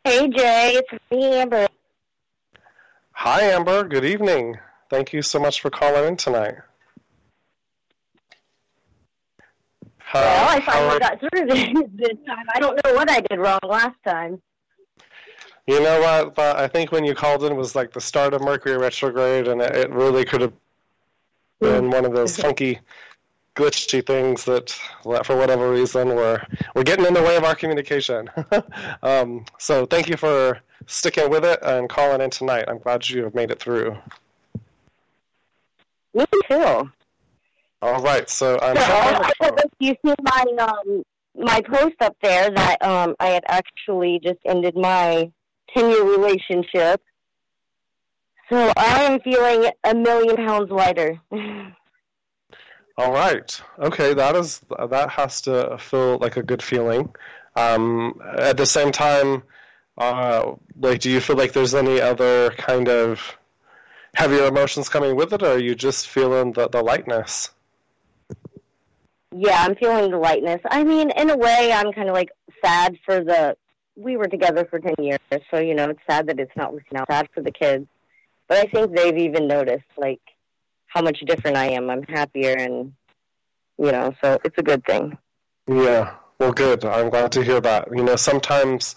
[0.04, 1.68] Hey Jay, it's me, Amber.
[3.12, 3.84] Hi, Amber.
[3.84, 4.58] Good evening.
[4.90, 6.56] Thank you so much for calling in tonight.
[10.00, 12.46] How, well, I finally got through this, this time.
[12.56, 14.42] I don't know what I did wrong last time.
[15.68, 16.34] You know what?
[16.34, 19.48] But I think when you called in it was like the start of Mercury retrograde,
[19.48, 20.54] and it really could have
[21.64, 22.80] been one of those funky
[23.56, 24.70] glitchy things that,
[25.24, 26.42] for whatever reason, were
[26.76, 28.30] were getting in the way of our communication.
[29.04, 32.66] um, so thank you for sticking with it and calling in tonight.
[32.68, 33.96] I'm glad you have made it through.
[36.14, 36.92] Me too.
[37.82, 38.78] All right, so I'm.
[38.78, 41.04] So, I hope you see my um
[41.36, 45.32] my post up there that um I had actually just ended my
[45.76, 47.02] ten year relationship.
[48.50, 51.20] So I am feeling a million pounds lighter.
[52.98, 53.62] All right.
[53.80, 57.14] Okay, that is that has to feel like a good feeling.
[57.56, 59.44] Um, at the same time,
[59.98, 63.38] uh, like, do you feel like there's any other kind of
[64.14, 67.52] heavier emotions coming with it, or are you just feeling the, the lightness?
[69.36, 70.62] Yeah, I'm feeling the lightness.
[70.70, 72.30] I mean, in a way, I'm kind of like
[72.64, 73.58] sad for the.
[73.96, 75.20] We were together for ten years,
[75.52, 77.08] so you know, it's sad that it's not working out.
[77.10, 77.88] Sad for the kids,
[78.54, 80.22] but I think they've even noticed like
[80.86, 81.90] how much different I am.
[81.90, 82.94] I'm happier, and
[83.80, 85.18] you know, so it's a good thing.
[85.68, 86.86] Yeah, well, good.
[86.86, 87.88] I'm glad to hear that.
[87.92, 88.96] You know, sometimes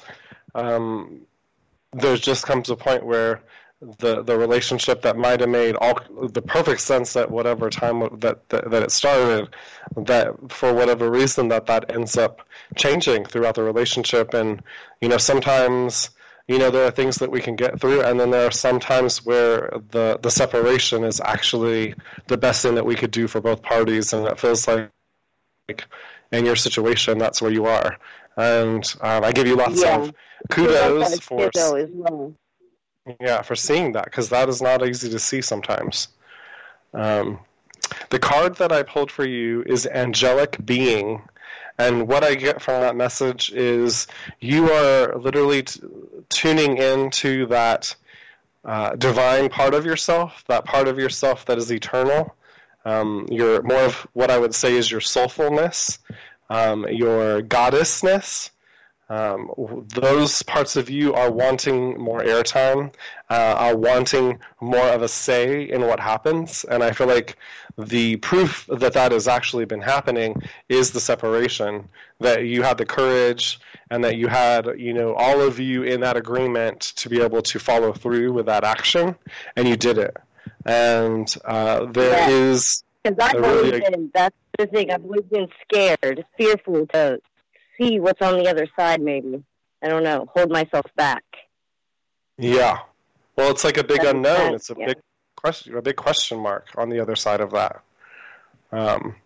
[0.54, 1.22] um,
[1.94, 3.40] there just comes a point where
[3.98, 8.46] the the relationship that might have made all the perfect sense at whatever time that,
[8.50, 9.48] that that it started
[9.96, 14.62] that for whatever reason that that ends up changing throughout the relationship and
[15.00, 16.10] you know sometimes
[16.48, 18.78] you know there are things that we can get through and then there are some
[18.78, 21.94] times where the the separation is actually
[22.28, 24.90] the best thing that we could do for both parties and it feels like
[25.68, 25.84] like
[26.32, 27.98] in your situation that's where you are
[28.36, 29.98] and um, i give you lots yeah.
[29.98, 30.12] of
[30.50, 32.34] kudos for well
[33.20, 36.08] yeah, for seeing that because that is not easy to see sometimes.
[36.92, 37.38] Um,
[38.10, 41.22] the card that I pulled for you is angelic being,
[41.78, 44.06] and what I get from that message is
[44.40, 45.80] you are literally t-
[46.28, 47.94] tuning into that
[48.64, 52.34] uh, divine part of yourself, that part of yourself that is eternal.
[52.84, 55.98] Um, your more of what I would say is your soulfulness,
[56.48, 58.50] um, your goddessness,
[59.08, 59.50] um,
[59.94, 62.92] those parts of you are wanting more airtime,
[63.30, 67.36] uh, are wanting more of a say in what happens, and I feel like
[67.78, 71.88] the proof that that has actually been happening is the separation.
[72.18, 76.00] That you had the courage, and that you had, you know, all of you in
[76.00, 79.14] that agreement to be able to follow through with that action,
[79.54, 80.16] and you did it.
[80.64, 82.28] And uh, there yeah.
[82.28, 84.90] is because I've always really, been that's the thing.
[84.90, 87.20] I've always been scared, fearful to
[87.78, 89.42] see what's on the other side, maybe.
[89.82, 90.28] I don't know.
[90.34, 91.24] Hold myself back.
[92.38, 92.78] Yeah.
[93.36, 94.36] Well, it's like a big unknown.
[94.36, 94.54] Sense.
[94.54, 94.86] It's a yeah.
[94.86, 94.96] big
[95.36, 97.82] question, a big question mark on the other side of that.
[98.72, 99.16] Um,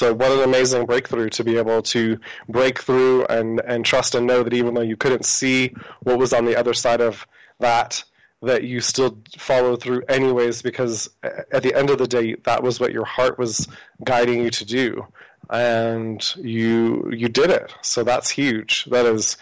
[0.00, 4.26] so what an amazing breakthrough to be able to break through and, and trust and
[4.26, 7.26] know that even though you couldn't see what was on the other side of
[7.58, 8.02] that,
[8.40, 12.80] that you still follow through anyways because at the end of the day that was
[12.80, 13.68] what your heart was
[14.02, 15.06] guiding you to do
[15.48, 17.74] and you you did it.
[17.82, 18.84] So that's huge.
[18.86, 19.36] That is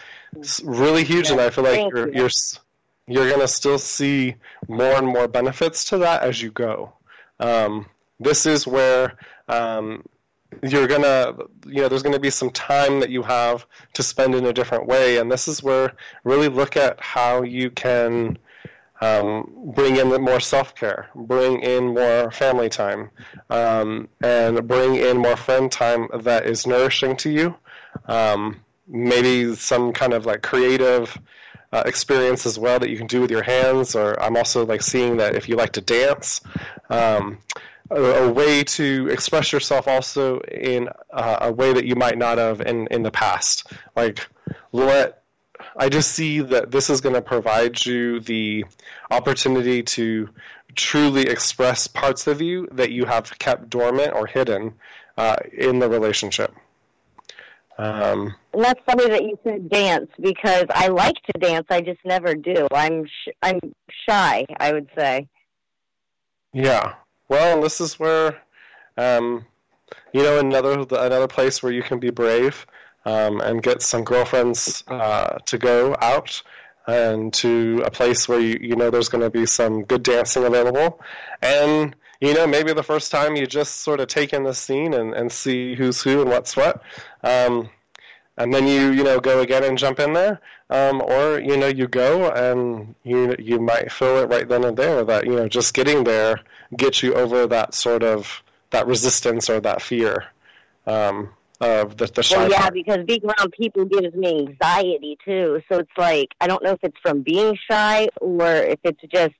[0.63, 2.21] really huge, yeah, and I feel like you're you.
[2.21, 2.29] you're
[3.07, 4.35] you're gonna still see
[4.67, 6.93] more and more benefits to that as you go.
[7.39, 7.87] Um,
[8.19, 10.03] this is where um,
[10.63, 11.35] you're gonna
[11.65, 14.87] you know there's gonna be some time that you have to spend in a different
[14.87, 18.37] way, and this is where really look at how you can
[19.01, 23.09] um, bring in more self care, bring in more family time,
[23.49, 27.55] um, and bring in more friend time that is nourishing to you.
[28.05, 31.17] Um, maybe some kind of like creative
[31.71, 33.95] uh, experience as well that you can do with your hands.
[33.95, 36.41] Or I'm also like seeing that if you like to dance.
[36.89, 37.39] Um,
[37.91, 42.37] a, a, way to express yourself also in uh, a way that you might not
[42.37, 43.71] have in, in the past.
[43.95, 44.27] Like,
[44.71, 45.18] let
[45.77, 48.65] I just see that this is going to provide you the
[49.11, 50.29] opportunity to
[50.75, 54.73] truly express parts of you that you have kept dormant or hidden
[55.17, 56.53] uh, in the relationship.
[57.77, 61.65] Um, and that's funny that you said dance because I like to dance.
[61.69, 62.67] I just never do.
[62.73, 63.59] I'm sh- I'm
[64.07, 64.45] shy.
[64.59, 65.29] I would say.
[66.51, 66.95] Yeah.
[67.29, 68.41] Well, this is where,
[68.97, 69.45] um,
[70.11, 72.65] you know, another another place where you can be brave
[73.05, 76.41] um, and get some girlfriends uh, to go out
[76.87, 80.43] and to a place where you, you know there's going to be some good dancing
[80.43, 80.99] available.
[81.41, 84.93] And, you know, maybe the first time you just sort of take in the scene
[84.93, 86.81] and, and see who's who and what's what.
[87.23, 87.69] Um,
[88.37, 90.41] and then you, you know, go again and jump in there.
[90.69, 94.77] Um, or, you know, you go and you, you might feel it right then and
[94.77, 96.41] there that, you know, just getting there
[96.75, 100.25] gets you over that sort of, that resistance or that fear.
[100.87, 101.29] Um,
[101.61, 105.61] of the, the well, yeah, because being around people gives me anxiety too.
[105.69, 109.35] So it's like I don't know if it's from being shy or if it's just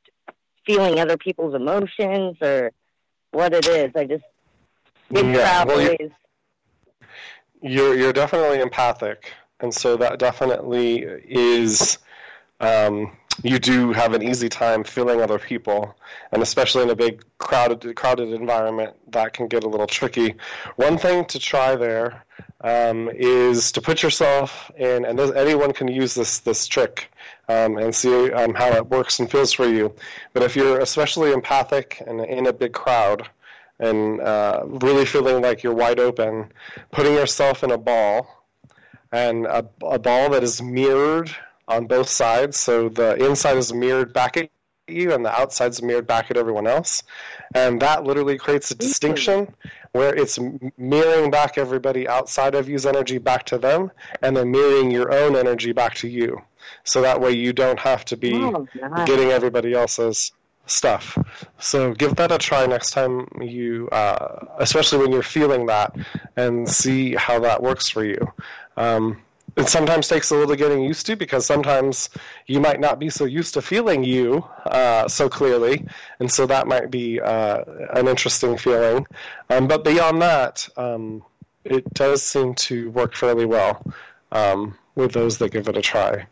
[0.66, 2.72] feeling other people's emotions or
[3.32, 3.92] what it is.
[3.96, 4.24] I just
[5.12, 6.12] Big Yeah, well, you- always.
[7.62, 11.98] You're you're definitely empathic, and so that definitely is.
[12.62, 13.12] Um,
[13.44, 15.96] you do have an easy time feeling other people,
[16.32, 20.36] and especially in a big crowded crowded environment, that can get a little tricky.
[20.76, 22.24] One thing to try there
[22.62, 27.12] um, is to put yourself in, and this- anyone can use this this trick
[27.48, 29.94] um, and see um, how it works and feels for you.
[30.34, 33.28] But if you're especially empathic and in a big crowd,
[33.80, 36.52] and uh, really feeling like you're wide open,
[36.92, 38.46] putting yourself in a ball,
[39.12, 41.34] and a, a ball that is mirrored
[41.70, 42.60] on both sides.
[42.60, 44.50] So the inside is mirrored back at
[44.88, 47.04] you, and the outside is mirrored back at everyone else.
[47.54, 49.54] And that literally creates a distinction
[49.92, 50.40] where it's
[50.78, 53.92] mirroring back everybody outside of you's energy back to them,
[54.22, 56.42] and then mirroring your own energy back to you.
[56.84, 58.68] So that way you don't have to be Oh,
[59.06, 60.32] getting everybody else's
[60.66, 61.18] stuff.
[61.58, 65.96] So give that a try next time you, uh, especially when you're feeling that,
[66.36, 68.32] and see how that works for you.
[68.78, 69.22] Um,
[69.60, 72.10] it sometimes takes a little getting used to because sometimes
[72.48, 75.86] you might not be so used to feeling you uh, so clearly,
[76.20, 79.06] and so that might be uh, an interesting feeling.
[79.50, 81.24] Um, but beyond that, um,
[81.66, 83.84] it does seem to work fairly well
[84.32, 86.26] um, with those that give it a try.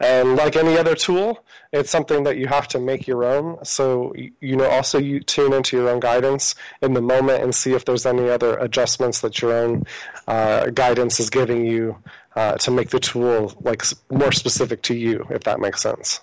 [0.00, 3.64] And like any other tool, it's something that you have to make your own.
[3.64, 7.74] So you know, also you tune into your own guidance in the moment and see
[7.74, 9.84] if there's any other adjustments that your own
[10.26, 11.96] uh, guidance is giving you
[12.36, 16.20] uh, to make the tool like more specific to you, if that makes sense.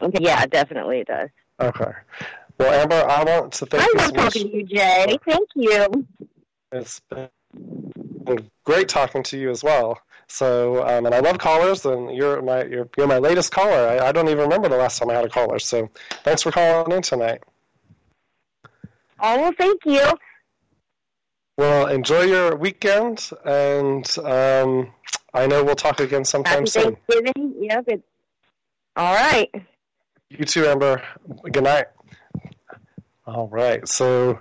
[0.00, 1.30] Okay, yeah, definitely it does.
[1.60, 1.92] Okay.
[2.58, 4.34] Well, Amber, I want to thank I you love so much.
[4.34, 5.18] talking to you, Jay.
[5.26, 6.06] Thank you.
[6.72, 10.00] It's been great talking to you as well.
[10.28, 13.88] So, um, and I love callers, and you're my you're, you're my latest caller.
[13.88, 15.58] I, I don't even remember the last time I had a caller.
[15.58, 15.88] So,
[16.24, 17.42] thanks for calling in tonight.
[19.20, 20.02] Oh, well, thank you.
[21.56, 24.92] Well, enjoy your weekend, and um,
[25.32, 26.96] I know we'll talk again sometime Happy soon.
[27.08, 27.54] Thanksgiving.
[27.60, 27.88] Yep.
[27.88, 28.02] It,
[28.94, 29.50] all right.
[30.28, 31.02] You too, Amber.
[31.50, 31.86] Good night.
[33.26, 33.86] All right.
[33.88, 34.38] So,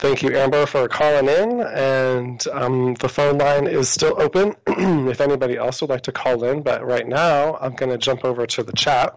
[0.00, 1.60] thank you, Amber, for calling in.
[1.60, 6.42] And um, the phone line is still open if anybody else would like to call
[6.44, 6.62] in.
[6.62, 9.16] But right now, I'm going to jump over to the chat.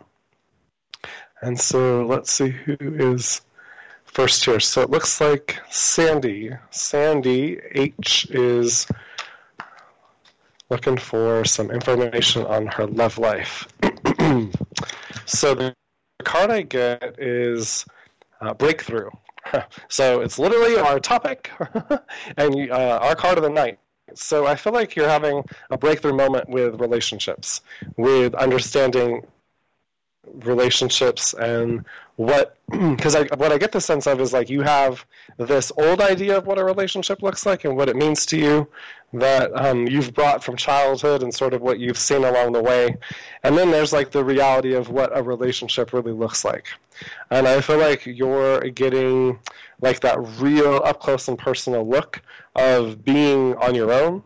[1.41, 3.41] And so, let's see who is
[4.16, 4.61] first here.
[4.61, 6.51] So, it looks like Sandy.
[6.72, 8.88] Sandy H is
[10.70, 13.68] looking for some information on her love life.
[15.26, 15.76] so the
[16.24, 17.86] card I get is
[18.39, 19.09] uh, breakthrough.
[19.89, 21.51] so it's literally our topic
[22.38, 23.80] and uh, our card of the night.
[24.13, 27.61] So I feel like you're having a breakthrough moment with relationships,
[27.97, 29.26] with understanding
[30.34, 35.05] relationships and what because I what I get the sense of is like you have
[35.38, 38.67] this old idea of what a relationship looks like and what it means to you
[39.13, 42.97] that um, you've brought from childhood and sort of what you've seen along the way,
[43.43, 46.67] and then there's like the reality of what a relationship really looks like,
[47.32, 49.39] and I feel like you're getting
[49.82, 52.21] like that real up close and personal look
[52.55, 54.23] of being on your own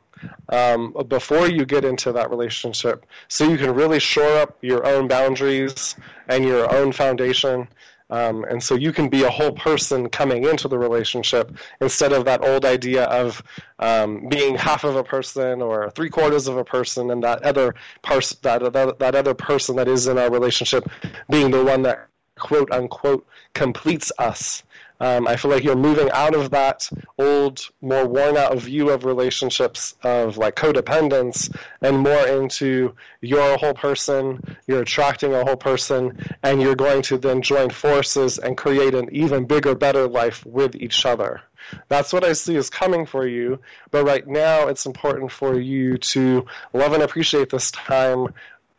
[0.49, 3.05] um, before you get into that relationship.
[3.27, 5.95] So you can really shore up your own boundaries
[6.27, 7.67] and your own foundation.
[8.11, 12.25] Um, and so you can be a whole person coming into the relationship instead of
[12.25, 13.43] that old idea of
[13.77, 17.75] um, being half of a person or three quarters of a person and that other
[18.01, 20.89] person that, that, that other person that is in our relationship
[21.29, 22.07] being the one that
[22.39, 24.63] quote unquote completes us
[24.99, 29.05] um, I feel like you're moving out of that old, more worn out view of
[29.05, 35.55] relationships of like codependence and more into you're a whole person, you're attracting a whole
[35.55, 40.45] person, and you're going to then join forces and create an even bigger, better life
[40.45, 41.41] with each other.
[41.87, 43.59] That's what I see is coming for you,
[43.91, 48.33] but right now it's important for you to love and appreciate this time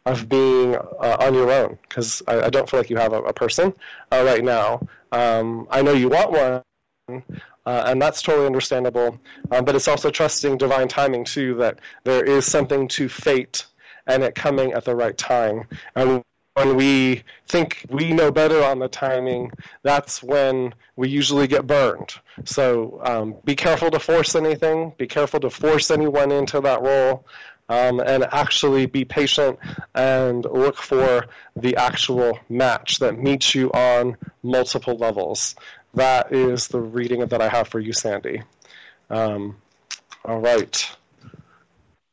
[0.07, 3.23] of being uh, on your own because I, I don't feel like you have a,
[3.23, 3.73] a person
[4.13, 4.87] uh, right now.
[5.13, 6.65] Um, I know you want
[7.09, 7.23] one,
[7.67, 9.19] uh, and that's totally understandable.
[9.51, 13.67] Um, but it's also trusting divine timing too that there is something to fate
[14.07, 15.65] and it coming at the right time.
[15.95, 16.23] And
[16.55, 22.15] when we think we know better on the timing, that's when we usually get burned.
[22.45, 24.93] So um, be careful to force anything.
[24.99, 27.25] Be careful to force anyone into that role.
[27.71, 29.61] Um, and actually be patient
[29.95, 35.55] and look for the actual match that meets you on multiple levels.
[35.95, 38.43] That is the reading that I have for you, Sandy.
[39.09, 39.57] Um,
[40.25, 40.75] all right.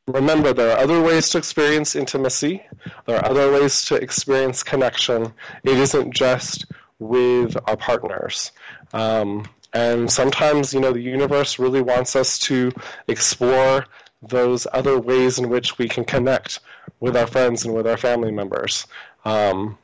[0.05, 2.63] Remember, there are other ways to experience intimacy.
[3.07, 5.33] There are other ways to experience connection.
[5.63, 6.67] It isn't just
[6.99, 8.51] with our partners.
[8.93, 12.71] Um, And sometimes, you know, the universe really wants us to
[13.07, 13.85] explore
[14.21, 16.59] those other ways in which we can connect
[16.99, 18.87] with our friends and with our family members.
[19.25, 19.77] Um,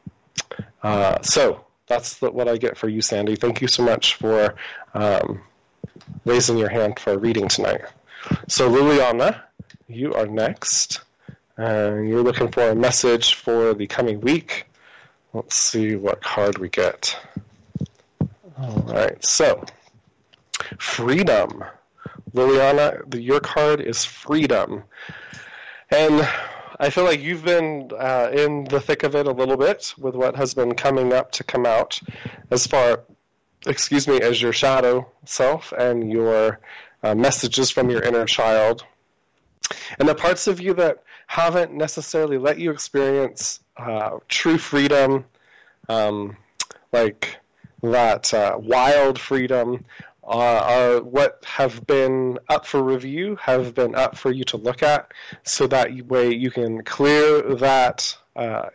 [0.81, 3.35] uh, so that's the, what I get for you, Sandy.
[3.35, 4.55] Thank you so much for
[4.93, 5.41] um,
[6.25, 7.81] raising your hand for reading tonight.
[8.47, 9.41] So, Liliana,
[9.87, 11.01] you are next.
[11.57, 14.65] You're looking for a message for the coming week.
[15.33, 17.15] Let's see what card we get.
[18.57, 19.65] All right, so
[20.77, 21.63] freedom.
[22.33, 24.83] Liliana, the, your card is freedom.
[25.89, 26.27] And
[26.79, 30.15] I feel like you've been uh, in the thick of it a little bit with
[30.15, 31.99] what has been coming up to come out
[32.49, 33.03] as far,
[33.67, 36.59] excuse me, as your shadow self and your
[37.03, 38.83] uh, messages from your inner child.
[39.99, 45.25] And the parts of you that haven't necessarily let you experience uh, true freedom,
[45.89, 46.37] um,
[46.91, 47.37] like
[47.81, 49.83] that uh, wild freedom,
[50.23, 55.11] are what have been up for review, have been up for you to look at,
[55.43, 58.69] so that way you can clear that uh,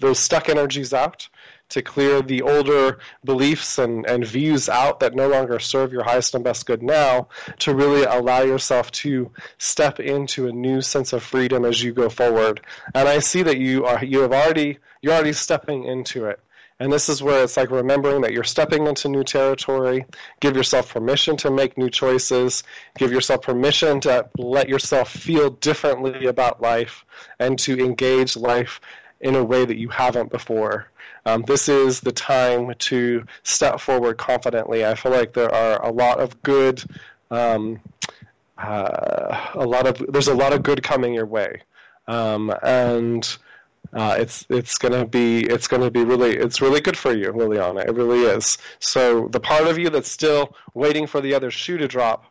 [0.00, 1.28] those stuck energies out
[1.72, 6.34] to clear the older beliefs and, and views out that no longer serve your highest
[6.34, 7.28] and best good now
[7.58, 12.10] to really allow yourself to step into a new sense of freedom as you go
[12.10, 12.60] forward.
[12.94, 16.40] And I see that you are you have already you're already stepping into it.
[16.82, 20.04] And this is where it's like remembering that you're stepping into new territory.
[20.40, 22.64] Give yourself permission to make new choices.
[22.98, 27.04] Give yourself permission to let yourself feel differently about life
[27.38, 28.80] and to engage life
[29.20, 30.88] in a way that you haven't before.
[31.24, 34.84] Um, this is the time to step forward confidently.
[34.84, 36.82] I feel like there are a lot of good,
[37.30, 37.80] um,
[38.58, 41.62] uh, a lot of there's a lot of good coming your way,
[42.08, 43.38] um, and
[43.92, 47.86] uh, it's it's gonna be it's gonna be really it's really good for you, Liliana.
[47.86, 48.58] It really is.
[48.78, 52.24] So the part of you that's still waiting for the other shoe to drop,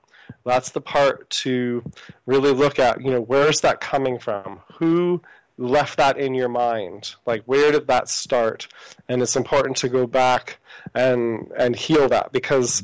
[0.44, 1.84] that's the part to
[2.26, 3.02] really look at.
[3.02, 4.60] You know, where's that coming from?
[4.80, 5.22] Who
[5.58, 7.14] left that in your mind?
[7.26, 8.68] Like, where did that start?
[9.08, 10.58] And it's important to go back
[10.96, 12.82] and and heal that because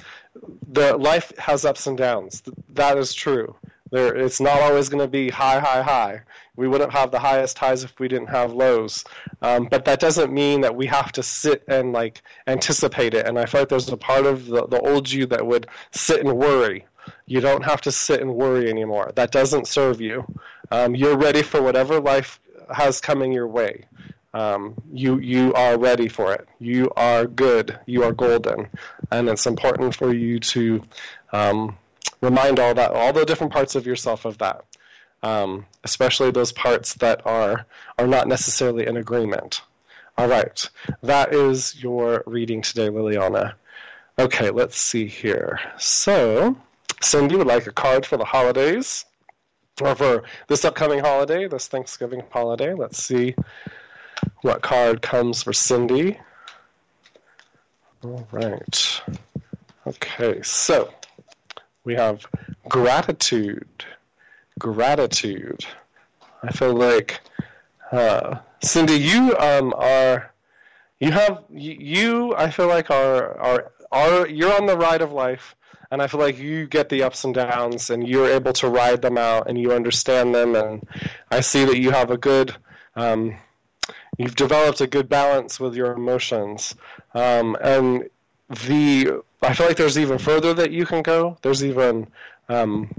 [0.70, 2.44] the life has ups and downs.
[2.70, 3.56] That is true.
[3.92, 6.22] There, it's not always going to be high, high, high.
[6.56, 9.04] We wouldn't have the highest highs if we didn't have lows.
[9.42, 13.28] Um, but that doesn't mean that we have to sit and like anticipate it.
[13.28, 16.20] And I feel like there's a part of the, the old you that would sit
[16.20, 16.86] and worry.
[17.26, 19.12] You don't have to sit and worry anymore.
[19.16, 20.26] That doesn't serve you.
[20.72, 22.40] Um, you're ready for whatever life
[22.74, 23.86] has coming your way.
[24.34, 26.48] Um, you you are ready for it.
[26.60, 27.80] You are good.
[27.86, 28.68] You are golden,
[29.10, 30.84] and it's important for you to
[31.32, 31.78] um,
[32.22, 34.66] remind all that all the different parts of yourself of that,
[35.24, 37.66] um, especially those parts that are
[37.98, 39.62] are not necessarily in agreement.
[40.18, 40.70] All right,
[41.04, 43.54] that is your reading today, Liliana.
[44.20, 45.60] Okay, let's see here.
[45.78, 46.58] So,
[47.02, 49.06] Cindy would like a card for the holidays
[49.80, 52.74] or for this upcoming holiday, this Thanksgiving holiday.
[52.74, 53.36] Let's see
[54.42, 56.20] what card comes for Cindy.
[58.04, 59.02] All right.
[59.86, 60.90] Okay, so
[61.88, 62.28] we have
[62.68, 63.86] gratitude.
[64.60, 65.66] Gratitude.
[66.44, 67.22] I feel like
[67.94, 70.34] uh, Cindy, you um, are
[71.00, 72.36] you have you.
[72.36, 75.56] I feel like are are are you're on the ride of life
[75.90, 79.02] and I feel like you get the ups and downs, and you're able to ride
[79.02, 80.86] them out, and you understand them, and
[81.32, 82.54] I see that you have a good,
[82.98, 83.38] um,
[84.18, 86.76] you've developed a good balance with your emotions,
[87.14, 88.10] um, and
[88.50, 91.38] the I feel like there's even further that you can go.
[91.42, 92.08] There's even
[92.50, 92.90] um,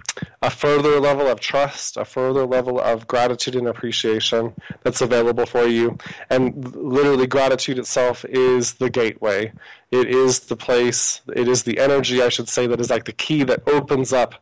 [0.42, 5.64] a further level of trust, a further level of gratitude and appreciation that's available for
[5.64, 5.98] you.
[6.30, 9.52] And literally, gratitude itself is the gateway.
[9.90, 13.12] It is the place, it is the energy, I should say, that is like the
[13.12, 14.34] key that opens up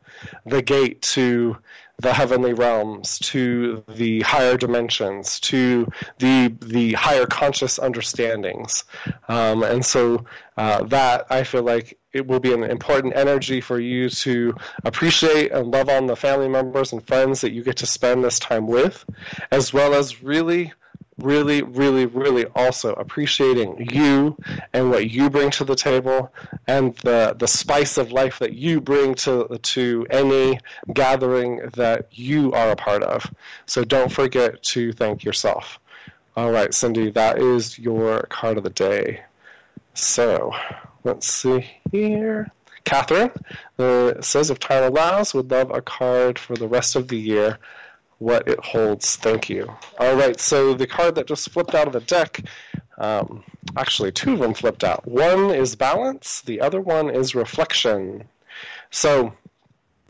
[0.45, 1.57] the gate to
[1.99, 5.87] the heavenly realms, to the higher dimensions, to
[6.19, 8.85] the the higher conscious understandings,
[9.29, 10.25] um, and so
[10.57, 15.53] uh, that I feel like it will be an important energy for you to appreciate
[15.53, 18.67] and love on the family members and friends that you get to spend this time
[18.67, 19.05] with,
[19.51, 20.73] as well as really
[21.19, 24.37] really, really, really also appreciating you
[24.73, 26.33] and what you bring to the table
[26.67, 30.61] and the, the spice of life that you bring to, to any
[30.93, 33.31] gathering that you are a part of.
[33.65, 35.79] So don't forget to thank yourself.
[36.37, 39.23] All right, Cindy, that is your card of the day.
[39.95, 40.53] So
[41.03, 42.51] let's see here.
[42.85, 43.33] Catherine
[43.79, 47.59] uh, says, if time allows, would love a card for the rest of the year.
[48.19, 49.17] What it holds.
[49.17, 49.73] Thank you.
[49.99, 52.43] All right, so the card that just flipped out of the deck,
[52.99, 53.45] um,
[53.77, 55.07] actually, two of them flipped out.
[55.07, 58.29] One is balance, the other one is reflection.
[58.91, 59.35] So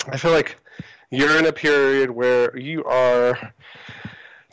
[0.08, 0.56] I feel like
[1.10, 3.52] you're in a period where you are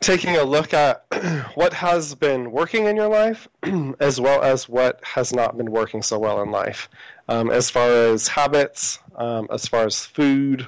[0.00, 1.04] taking a look at
[1.54, 3.48] what has been working in your life
[4.00, 6.88] as well as what has not been working so well in life.
[7.28, 10.66] Um, as far as habits um, as far as food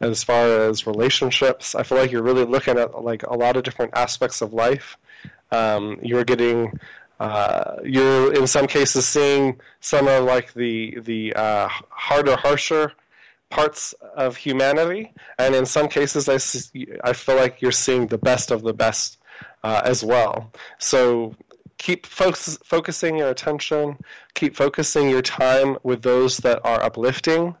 [0.00, 3.62] as far as relationships i feel like you're really looking at like a lot of
[3.62, 4.96] different aspects of life.
[5.50, 6.78] Um, you're getting
[7.20, 12.92] uh, you're in some cases seeing some of like the the uh, harder harsher
[13.52, 18.16] parts of humanity, and in some cases, I, see, I feel like you're seeing the
[18.30, 19.18] best of the best
[19.62, 20.50] uh, as well.
[20.78, 21.36] So
[21.76, 23.98] keep focus, focusing your attention,
[24.34, 27.54] keep focusing your time with those that are uplifting,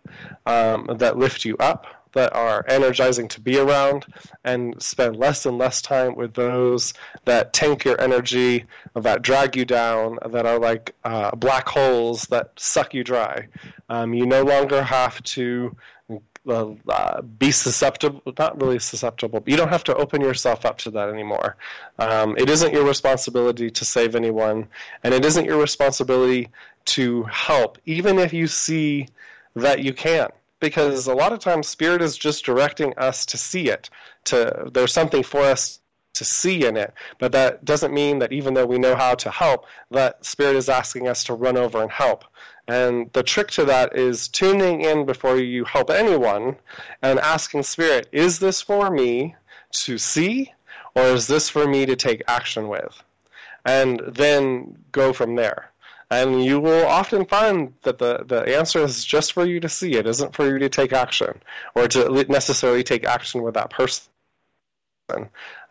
[0.46, 4.06] um, that lift you up, that are energizing to be around,
[4.44, 6.94] and spend less and less time with those
[7.24, 12.50] that tank your energy, that drag you down, that are like uh, black holes that
[12.56, 13.48] suck you dry.
[13.88, 15.76] Um, you no longer have to
[16.48, 20.90] uh, be susceptible, not really susceptible, but you don't have to open yourself up to
[20.90, 21.56] that anymore.
[21.98, 24.66] Um, it isn't your responsibility to save anyone,
[25.04, 26.48] and it isn't your responsibility
[26.86, 29.06] to help, even if you see
[29.54, 30.32] that you can't
[30.62, 33.90] because a lot of times spirit is just directing us to see it
[34.24, 35.80] to there's something for us
[36.14, 36.94] to see in it.
[37.18, 40.68] But that doesn't mean that even though we know how to help that spirit is
[40.68, 42.24] asking us to run over and help.
[42.68, 46.56] And the trick to that is tuning in before you help anyone
[47.02, 49.34] and asking spirit is this for me
[49.72, 50.52] to see
[50.94, 53.02] or is this for me to take action with?
[53.64, 55.71] And then go from there
[56.12, 59.94] and you will often find that the, the answer is just for you to see.
[59.94, 61.40] It isn't for you to take action
[61.74, 64.04] or to necessarily take action with that person.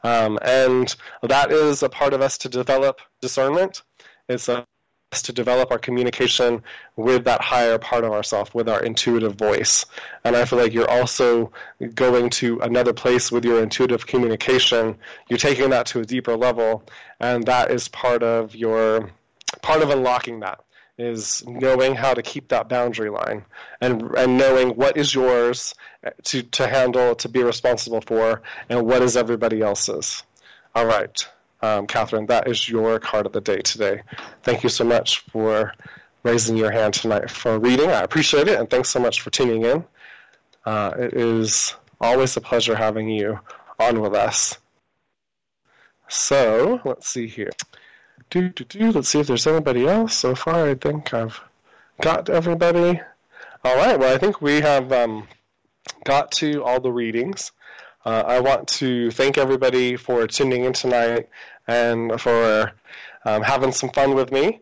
[0.03, 3.83] Um, and that is a part of us to develop discernment.
[4.27, 4.65] It's a
[5.11, 6.63] to develop our communication
[6.95, 9.85] with that higher part of ourself, with our intuitive voice.
[10.23, 11.51] And I feel like you're also
[11.95, 14.97] going to another place with your intuitive communication.
[15.27, 16.83] You're taking that to a deeper level,
[17.19, 19.11] and that is part of your
[19.61, 20.63] part of unlocking that
[20.97, 23.43] is knowing how to keep that boundary line
[23.79, 25.73] and and knowing what is yours
[26.23, 30.23] to to handle to be responsible for and what is everybody else's.
[30.75, 31.27] All right,
[31.61, 34.01] um, Catherine, that is your card of the day today.
[34.43, 35.73] Thank you so much for
[36.23, 37.89] raising your hand tonight for reading.
[37.89, 39.83] I appreciate it, and thanks so much for tuning in.
[40.65, 43.39] Uh, it is always a pleasure having you
[43.79, 44.57] on with us.
[46.07, 47.51] So let's see here.
[48.31, 48.91] Do, do, do.
[48.93, 50.15] Let's see if there's anybody else.
[50.15, 51.41] So far, I think I've
[51.99, 53.01] got everybody.
[53.65, 53.99] All right.
[53.99, 55.27] Well, I think we have um,
[56.05, 57.51] got to all the readings.
[58.05, 61.27] Uh, I want to thank everybody for tuning in tonight
[61.67, 62.71] and for
[63.25, 64.61] um, having some fun with me.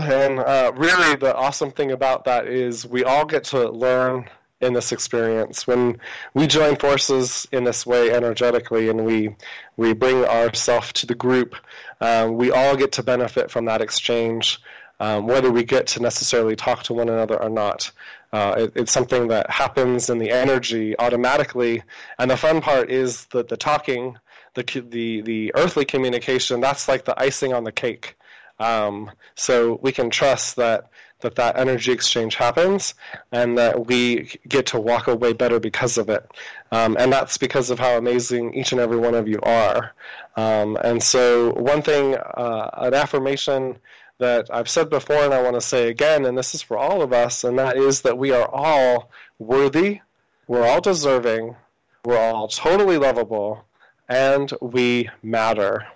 [0.00, 4.30] And uh, really, the awesome thing about that is we all get to learn
[4.60, 5.66] in this experience.
[5.66, 5.98] When
[6.34, 9.34] we join forces in this way energetically and we
[9.76, 11.54] we bring ourselves to the group,
[12.00, 14.60] um, we all get to benefit from that exchange,
[15.00, 17.90] um, whether we get to necessarily talk to one another or not.
[18.32, 21.82] Uh, it, it's something that happens in the energy automatically,
[22.18, 24.18] and the fun part is that the talking,
[24.54, 28.16] the the the earthly communication, that's like the icing on the cake.
[28.58, 30.90] Um, so we can trust that
[31.20, 32.94] that that energy exchange happens
[33.32, 36.30] and that we get to walk away better because of it.
[36.72, 39.94] Um, and that's because of how amazing each and every one of you are.
[40.36, 43.78] Um, and so, one thing, uh, an affirmation
[44.18, 47.02] that I've said before and I want to say again, and this is for all
[47.02, 50.00] of us, and that is that we are all worthy,
[50.46, 51.56] we're all deserving,
[52.04, 53.64] we're all totally lovable,
[54.08, 55.86] and we matter.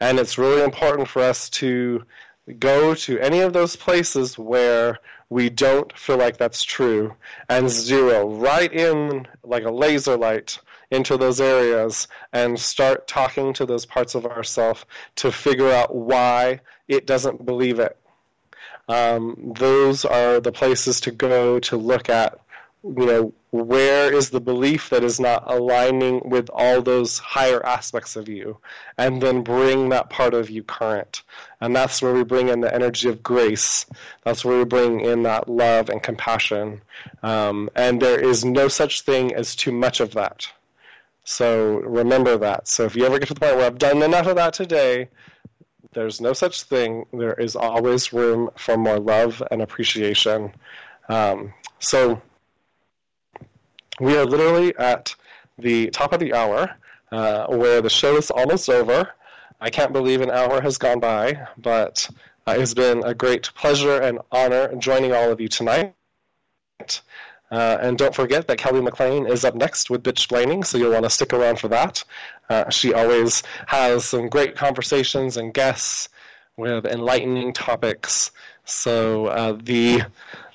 [0.00, 2.04] And it's really important for us to
[2.58, 4.98] go to any of those places where
[5.30, 7.14] we don't feel like that's true
[7.48, 10.58] and zero right in like a laser light
[10.90, 14.86] into those areas and start talking to those parts of ourself
[15.16, 17.96] to figure out why it doesn't believe it.
[18.88, 22.40] Um, those are the places to go to look at
[22.96, 28.16] you know, where is the belief that is not aligning with all those higher aspects
[28.16, 28.58] of you?
[28.96, 31.22] And then bring that part of you current.
[31.60, 33.86] And that's where we bring in the energy of grace.
[34.24, 36.82] That's where we bring in that love and compassion.
[37.22, 40.46] Um, and there is no such thing as too much of that.
[41.24, 42.68] So remember that.
[42.68, 45.08] So if you ever get to the point where I've done enough of that today,
[45.92, 47.06] there's no such thing.
[47.12, 50.52] There is always room for more love and appreciation.
[51.08, 52.20] Um, so
[54.00, 55.14] we are literally at
[55.58, 56.76] the top of the hour.
[57.12, 59.08] uh, where the show is almost over.
[59.60, 62.08] I can't believe an hour has gone by, but
[62.46, 65.94] uh, it's been a great pleasure and honor joining all of you tonight.
[67.50, 70.92] Uh, and don't forget that Kelly McLean is up next with Bitch Blaming, so you'll
[70.92, 72.04] want to stick around for that.
[72.50, 76.10] Uh, she always has some great conversations and guests
[76.58, 78.32] with enlightening topics.
[78.64, 80.02] So uh, the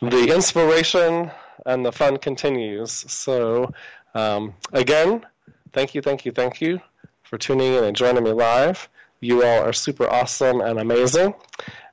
[0.01, 1.31] the inspiration
[1.65, 2.91] and the fun continues.
[2.91, 3.73] So
[4.13, 5.25] um, again,
[5.71, 6.81] thank you, thank you, thank you
[7.23, 8.89] for tuning in and joining me live.
[9.19, 11.33] You all are super awesome and amazing.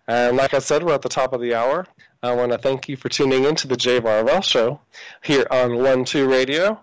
[0.09, 1.87] And like I said, we're at the top of the hour.
[2.23, 4.81] I want to thank you for tuning in to the Jay Varvel Show
[5.23, 6.81] here on One Two Radio,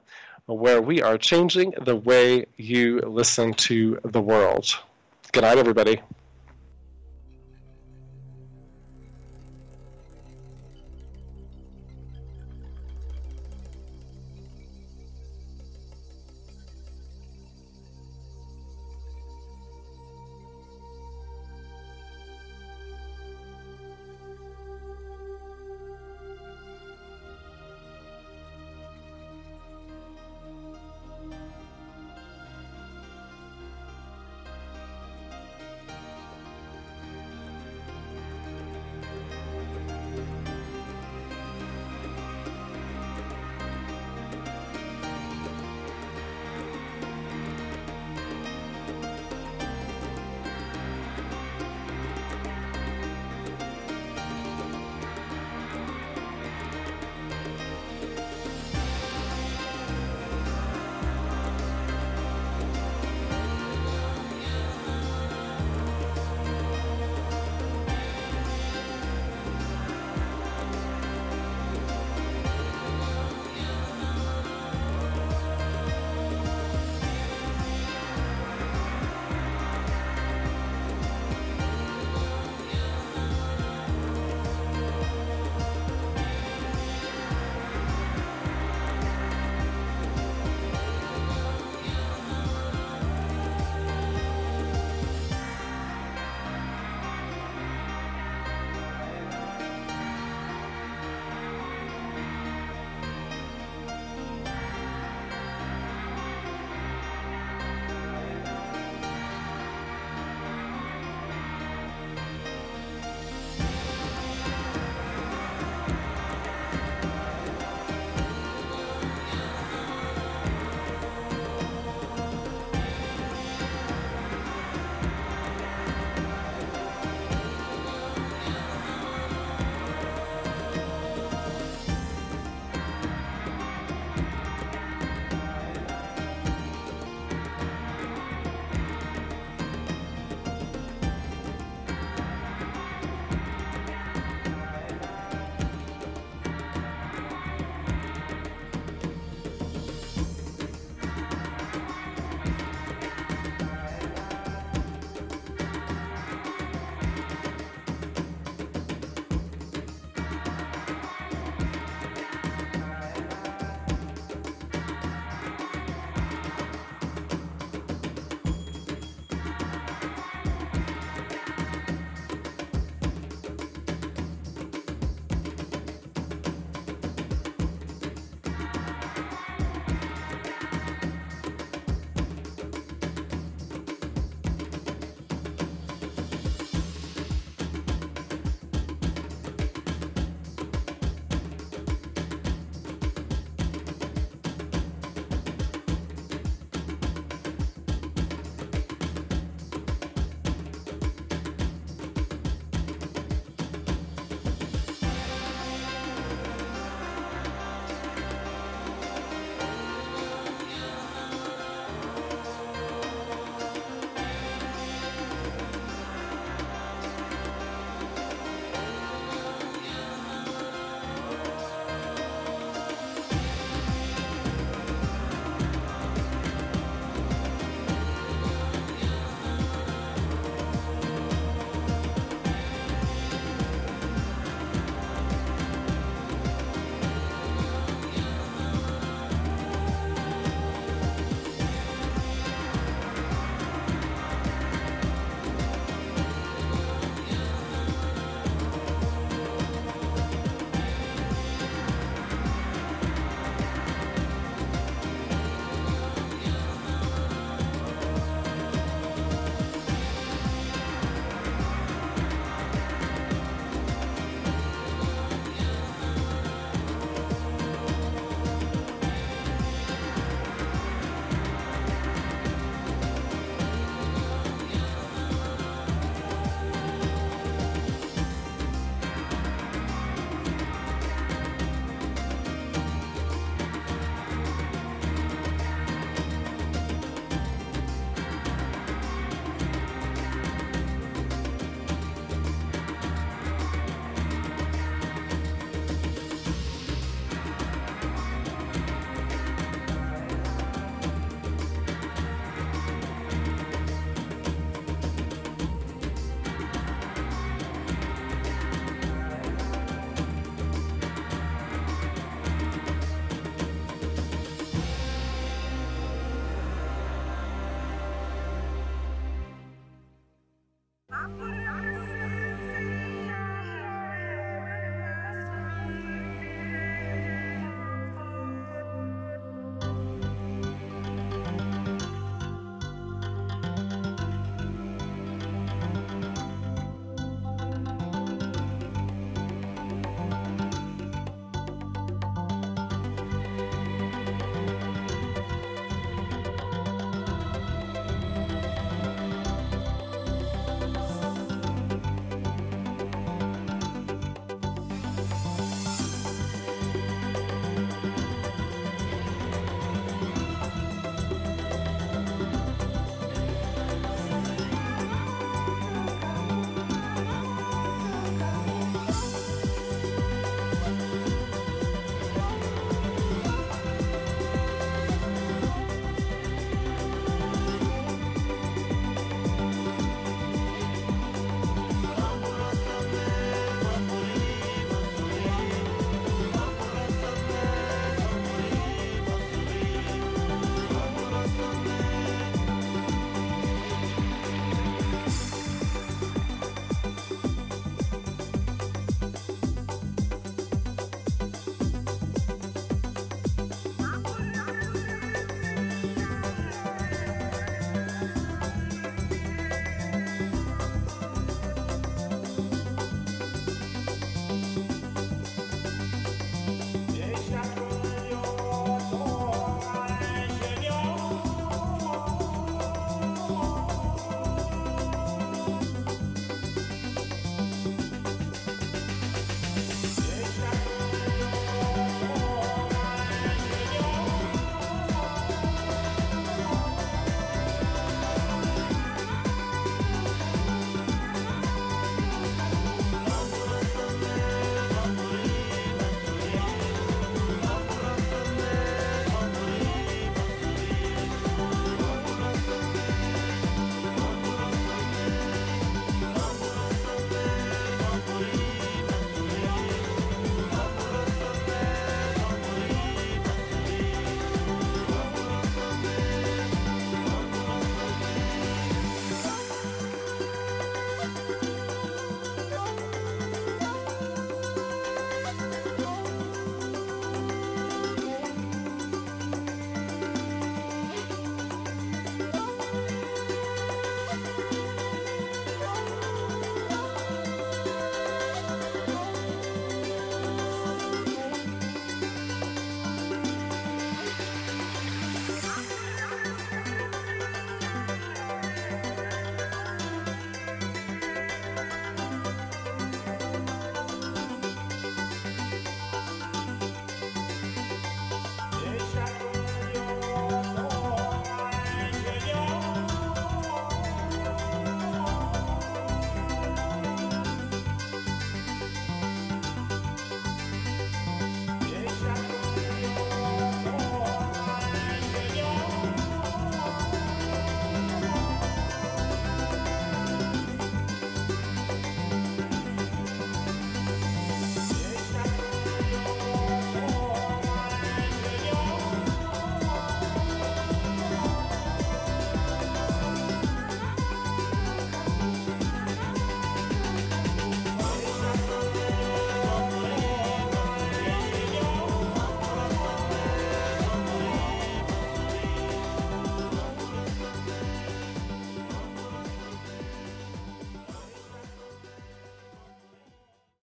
[0.48, 4.74] where we are changing the way you listen to the world.
[5.34, 6.02] Good night, everybody.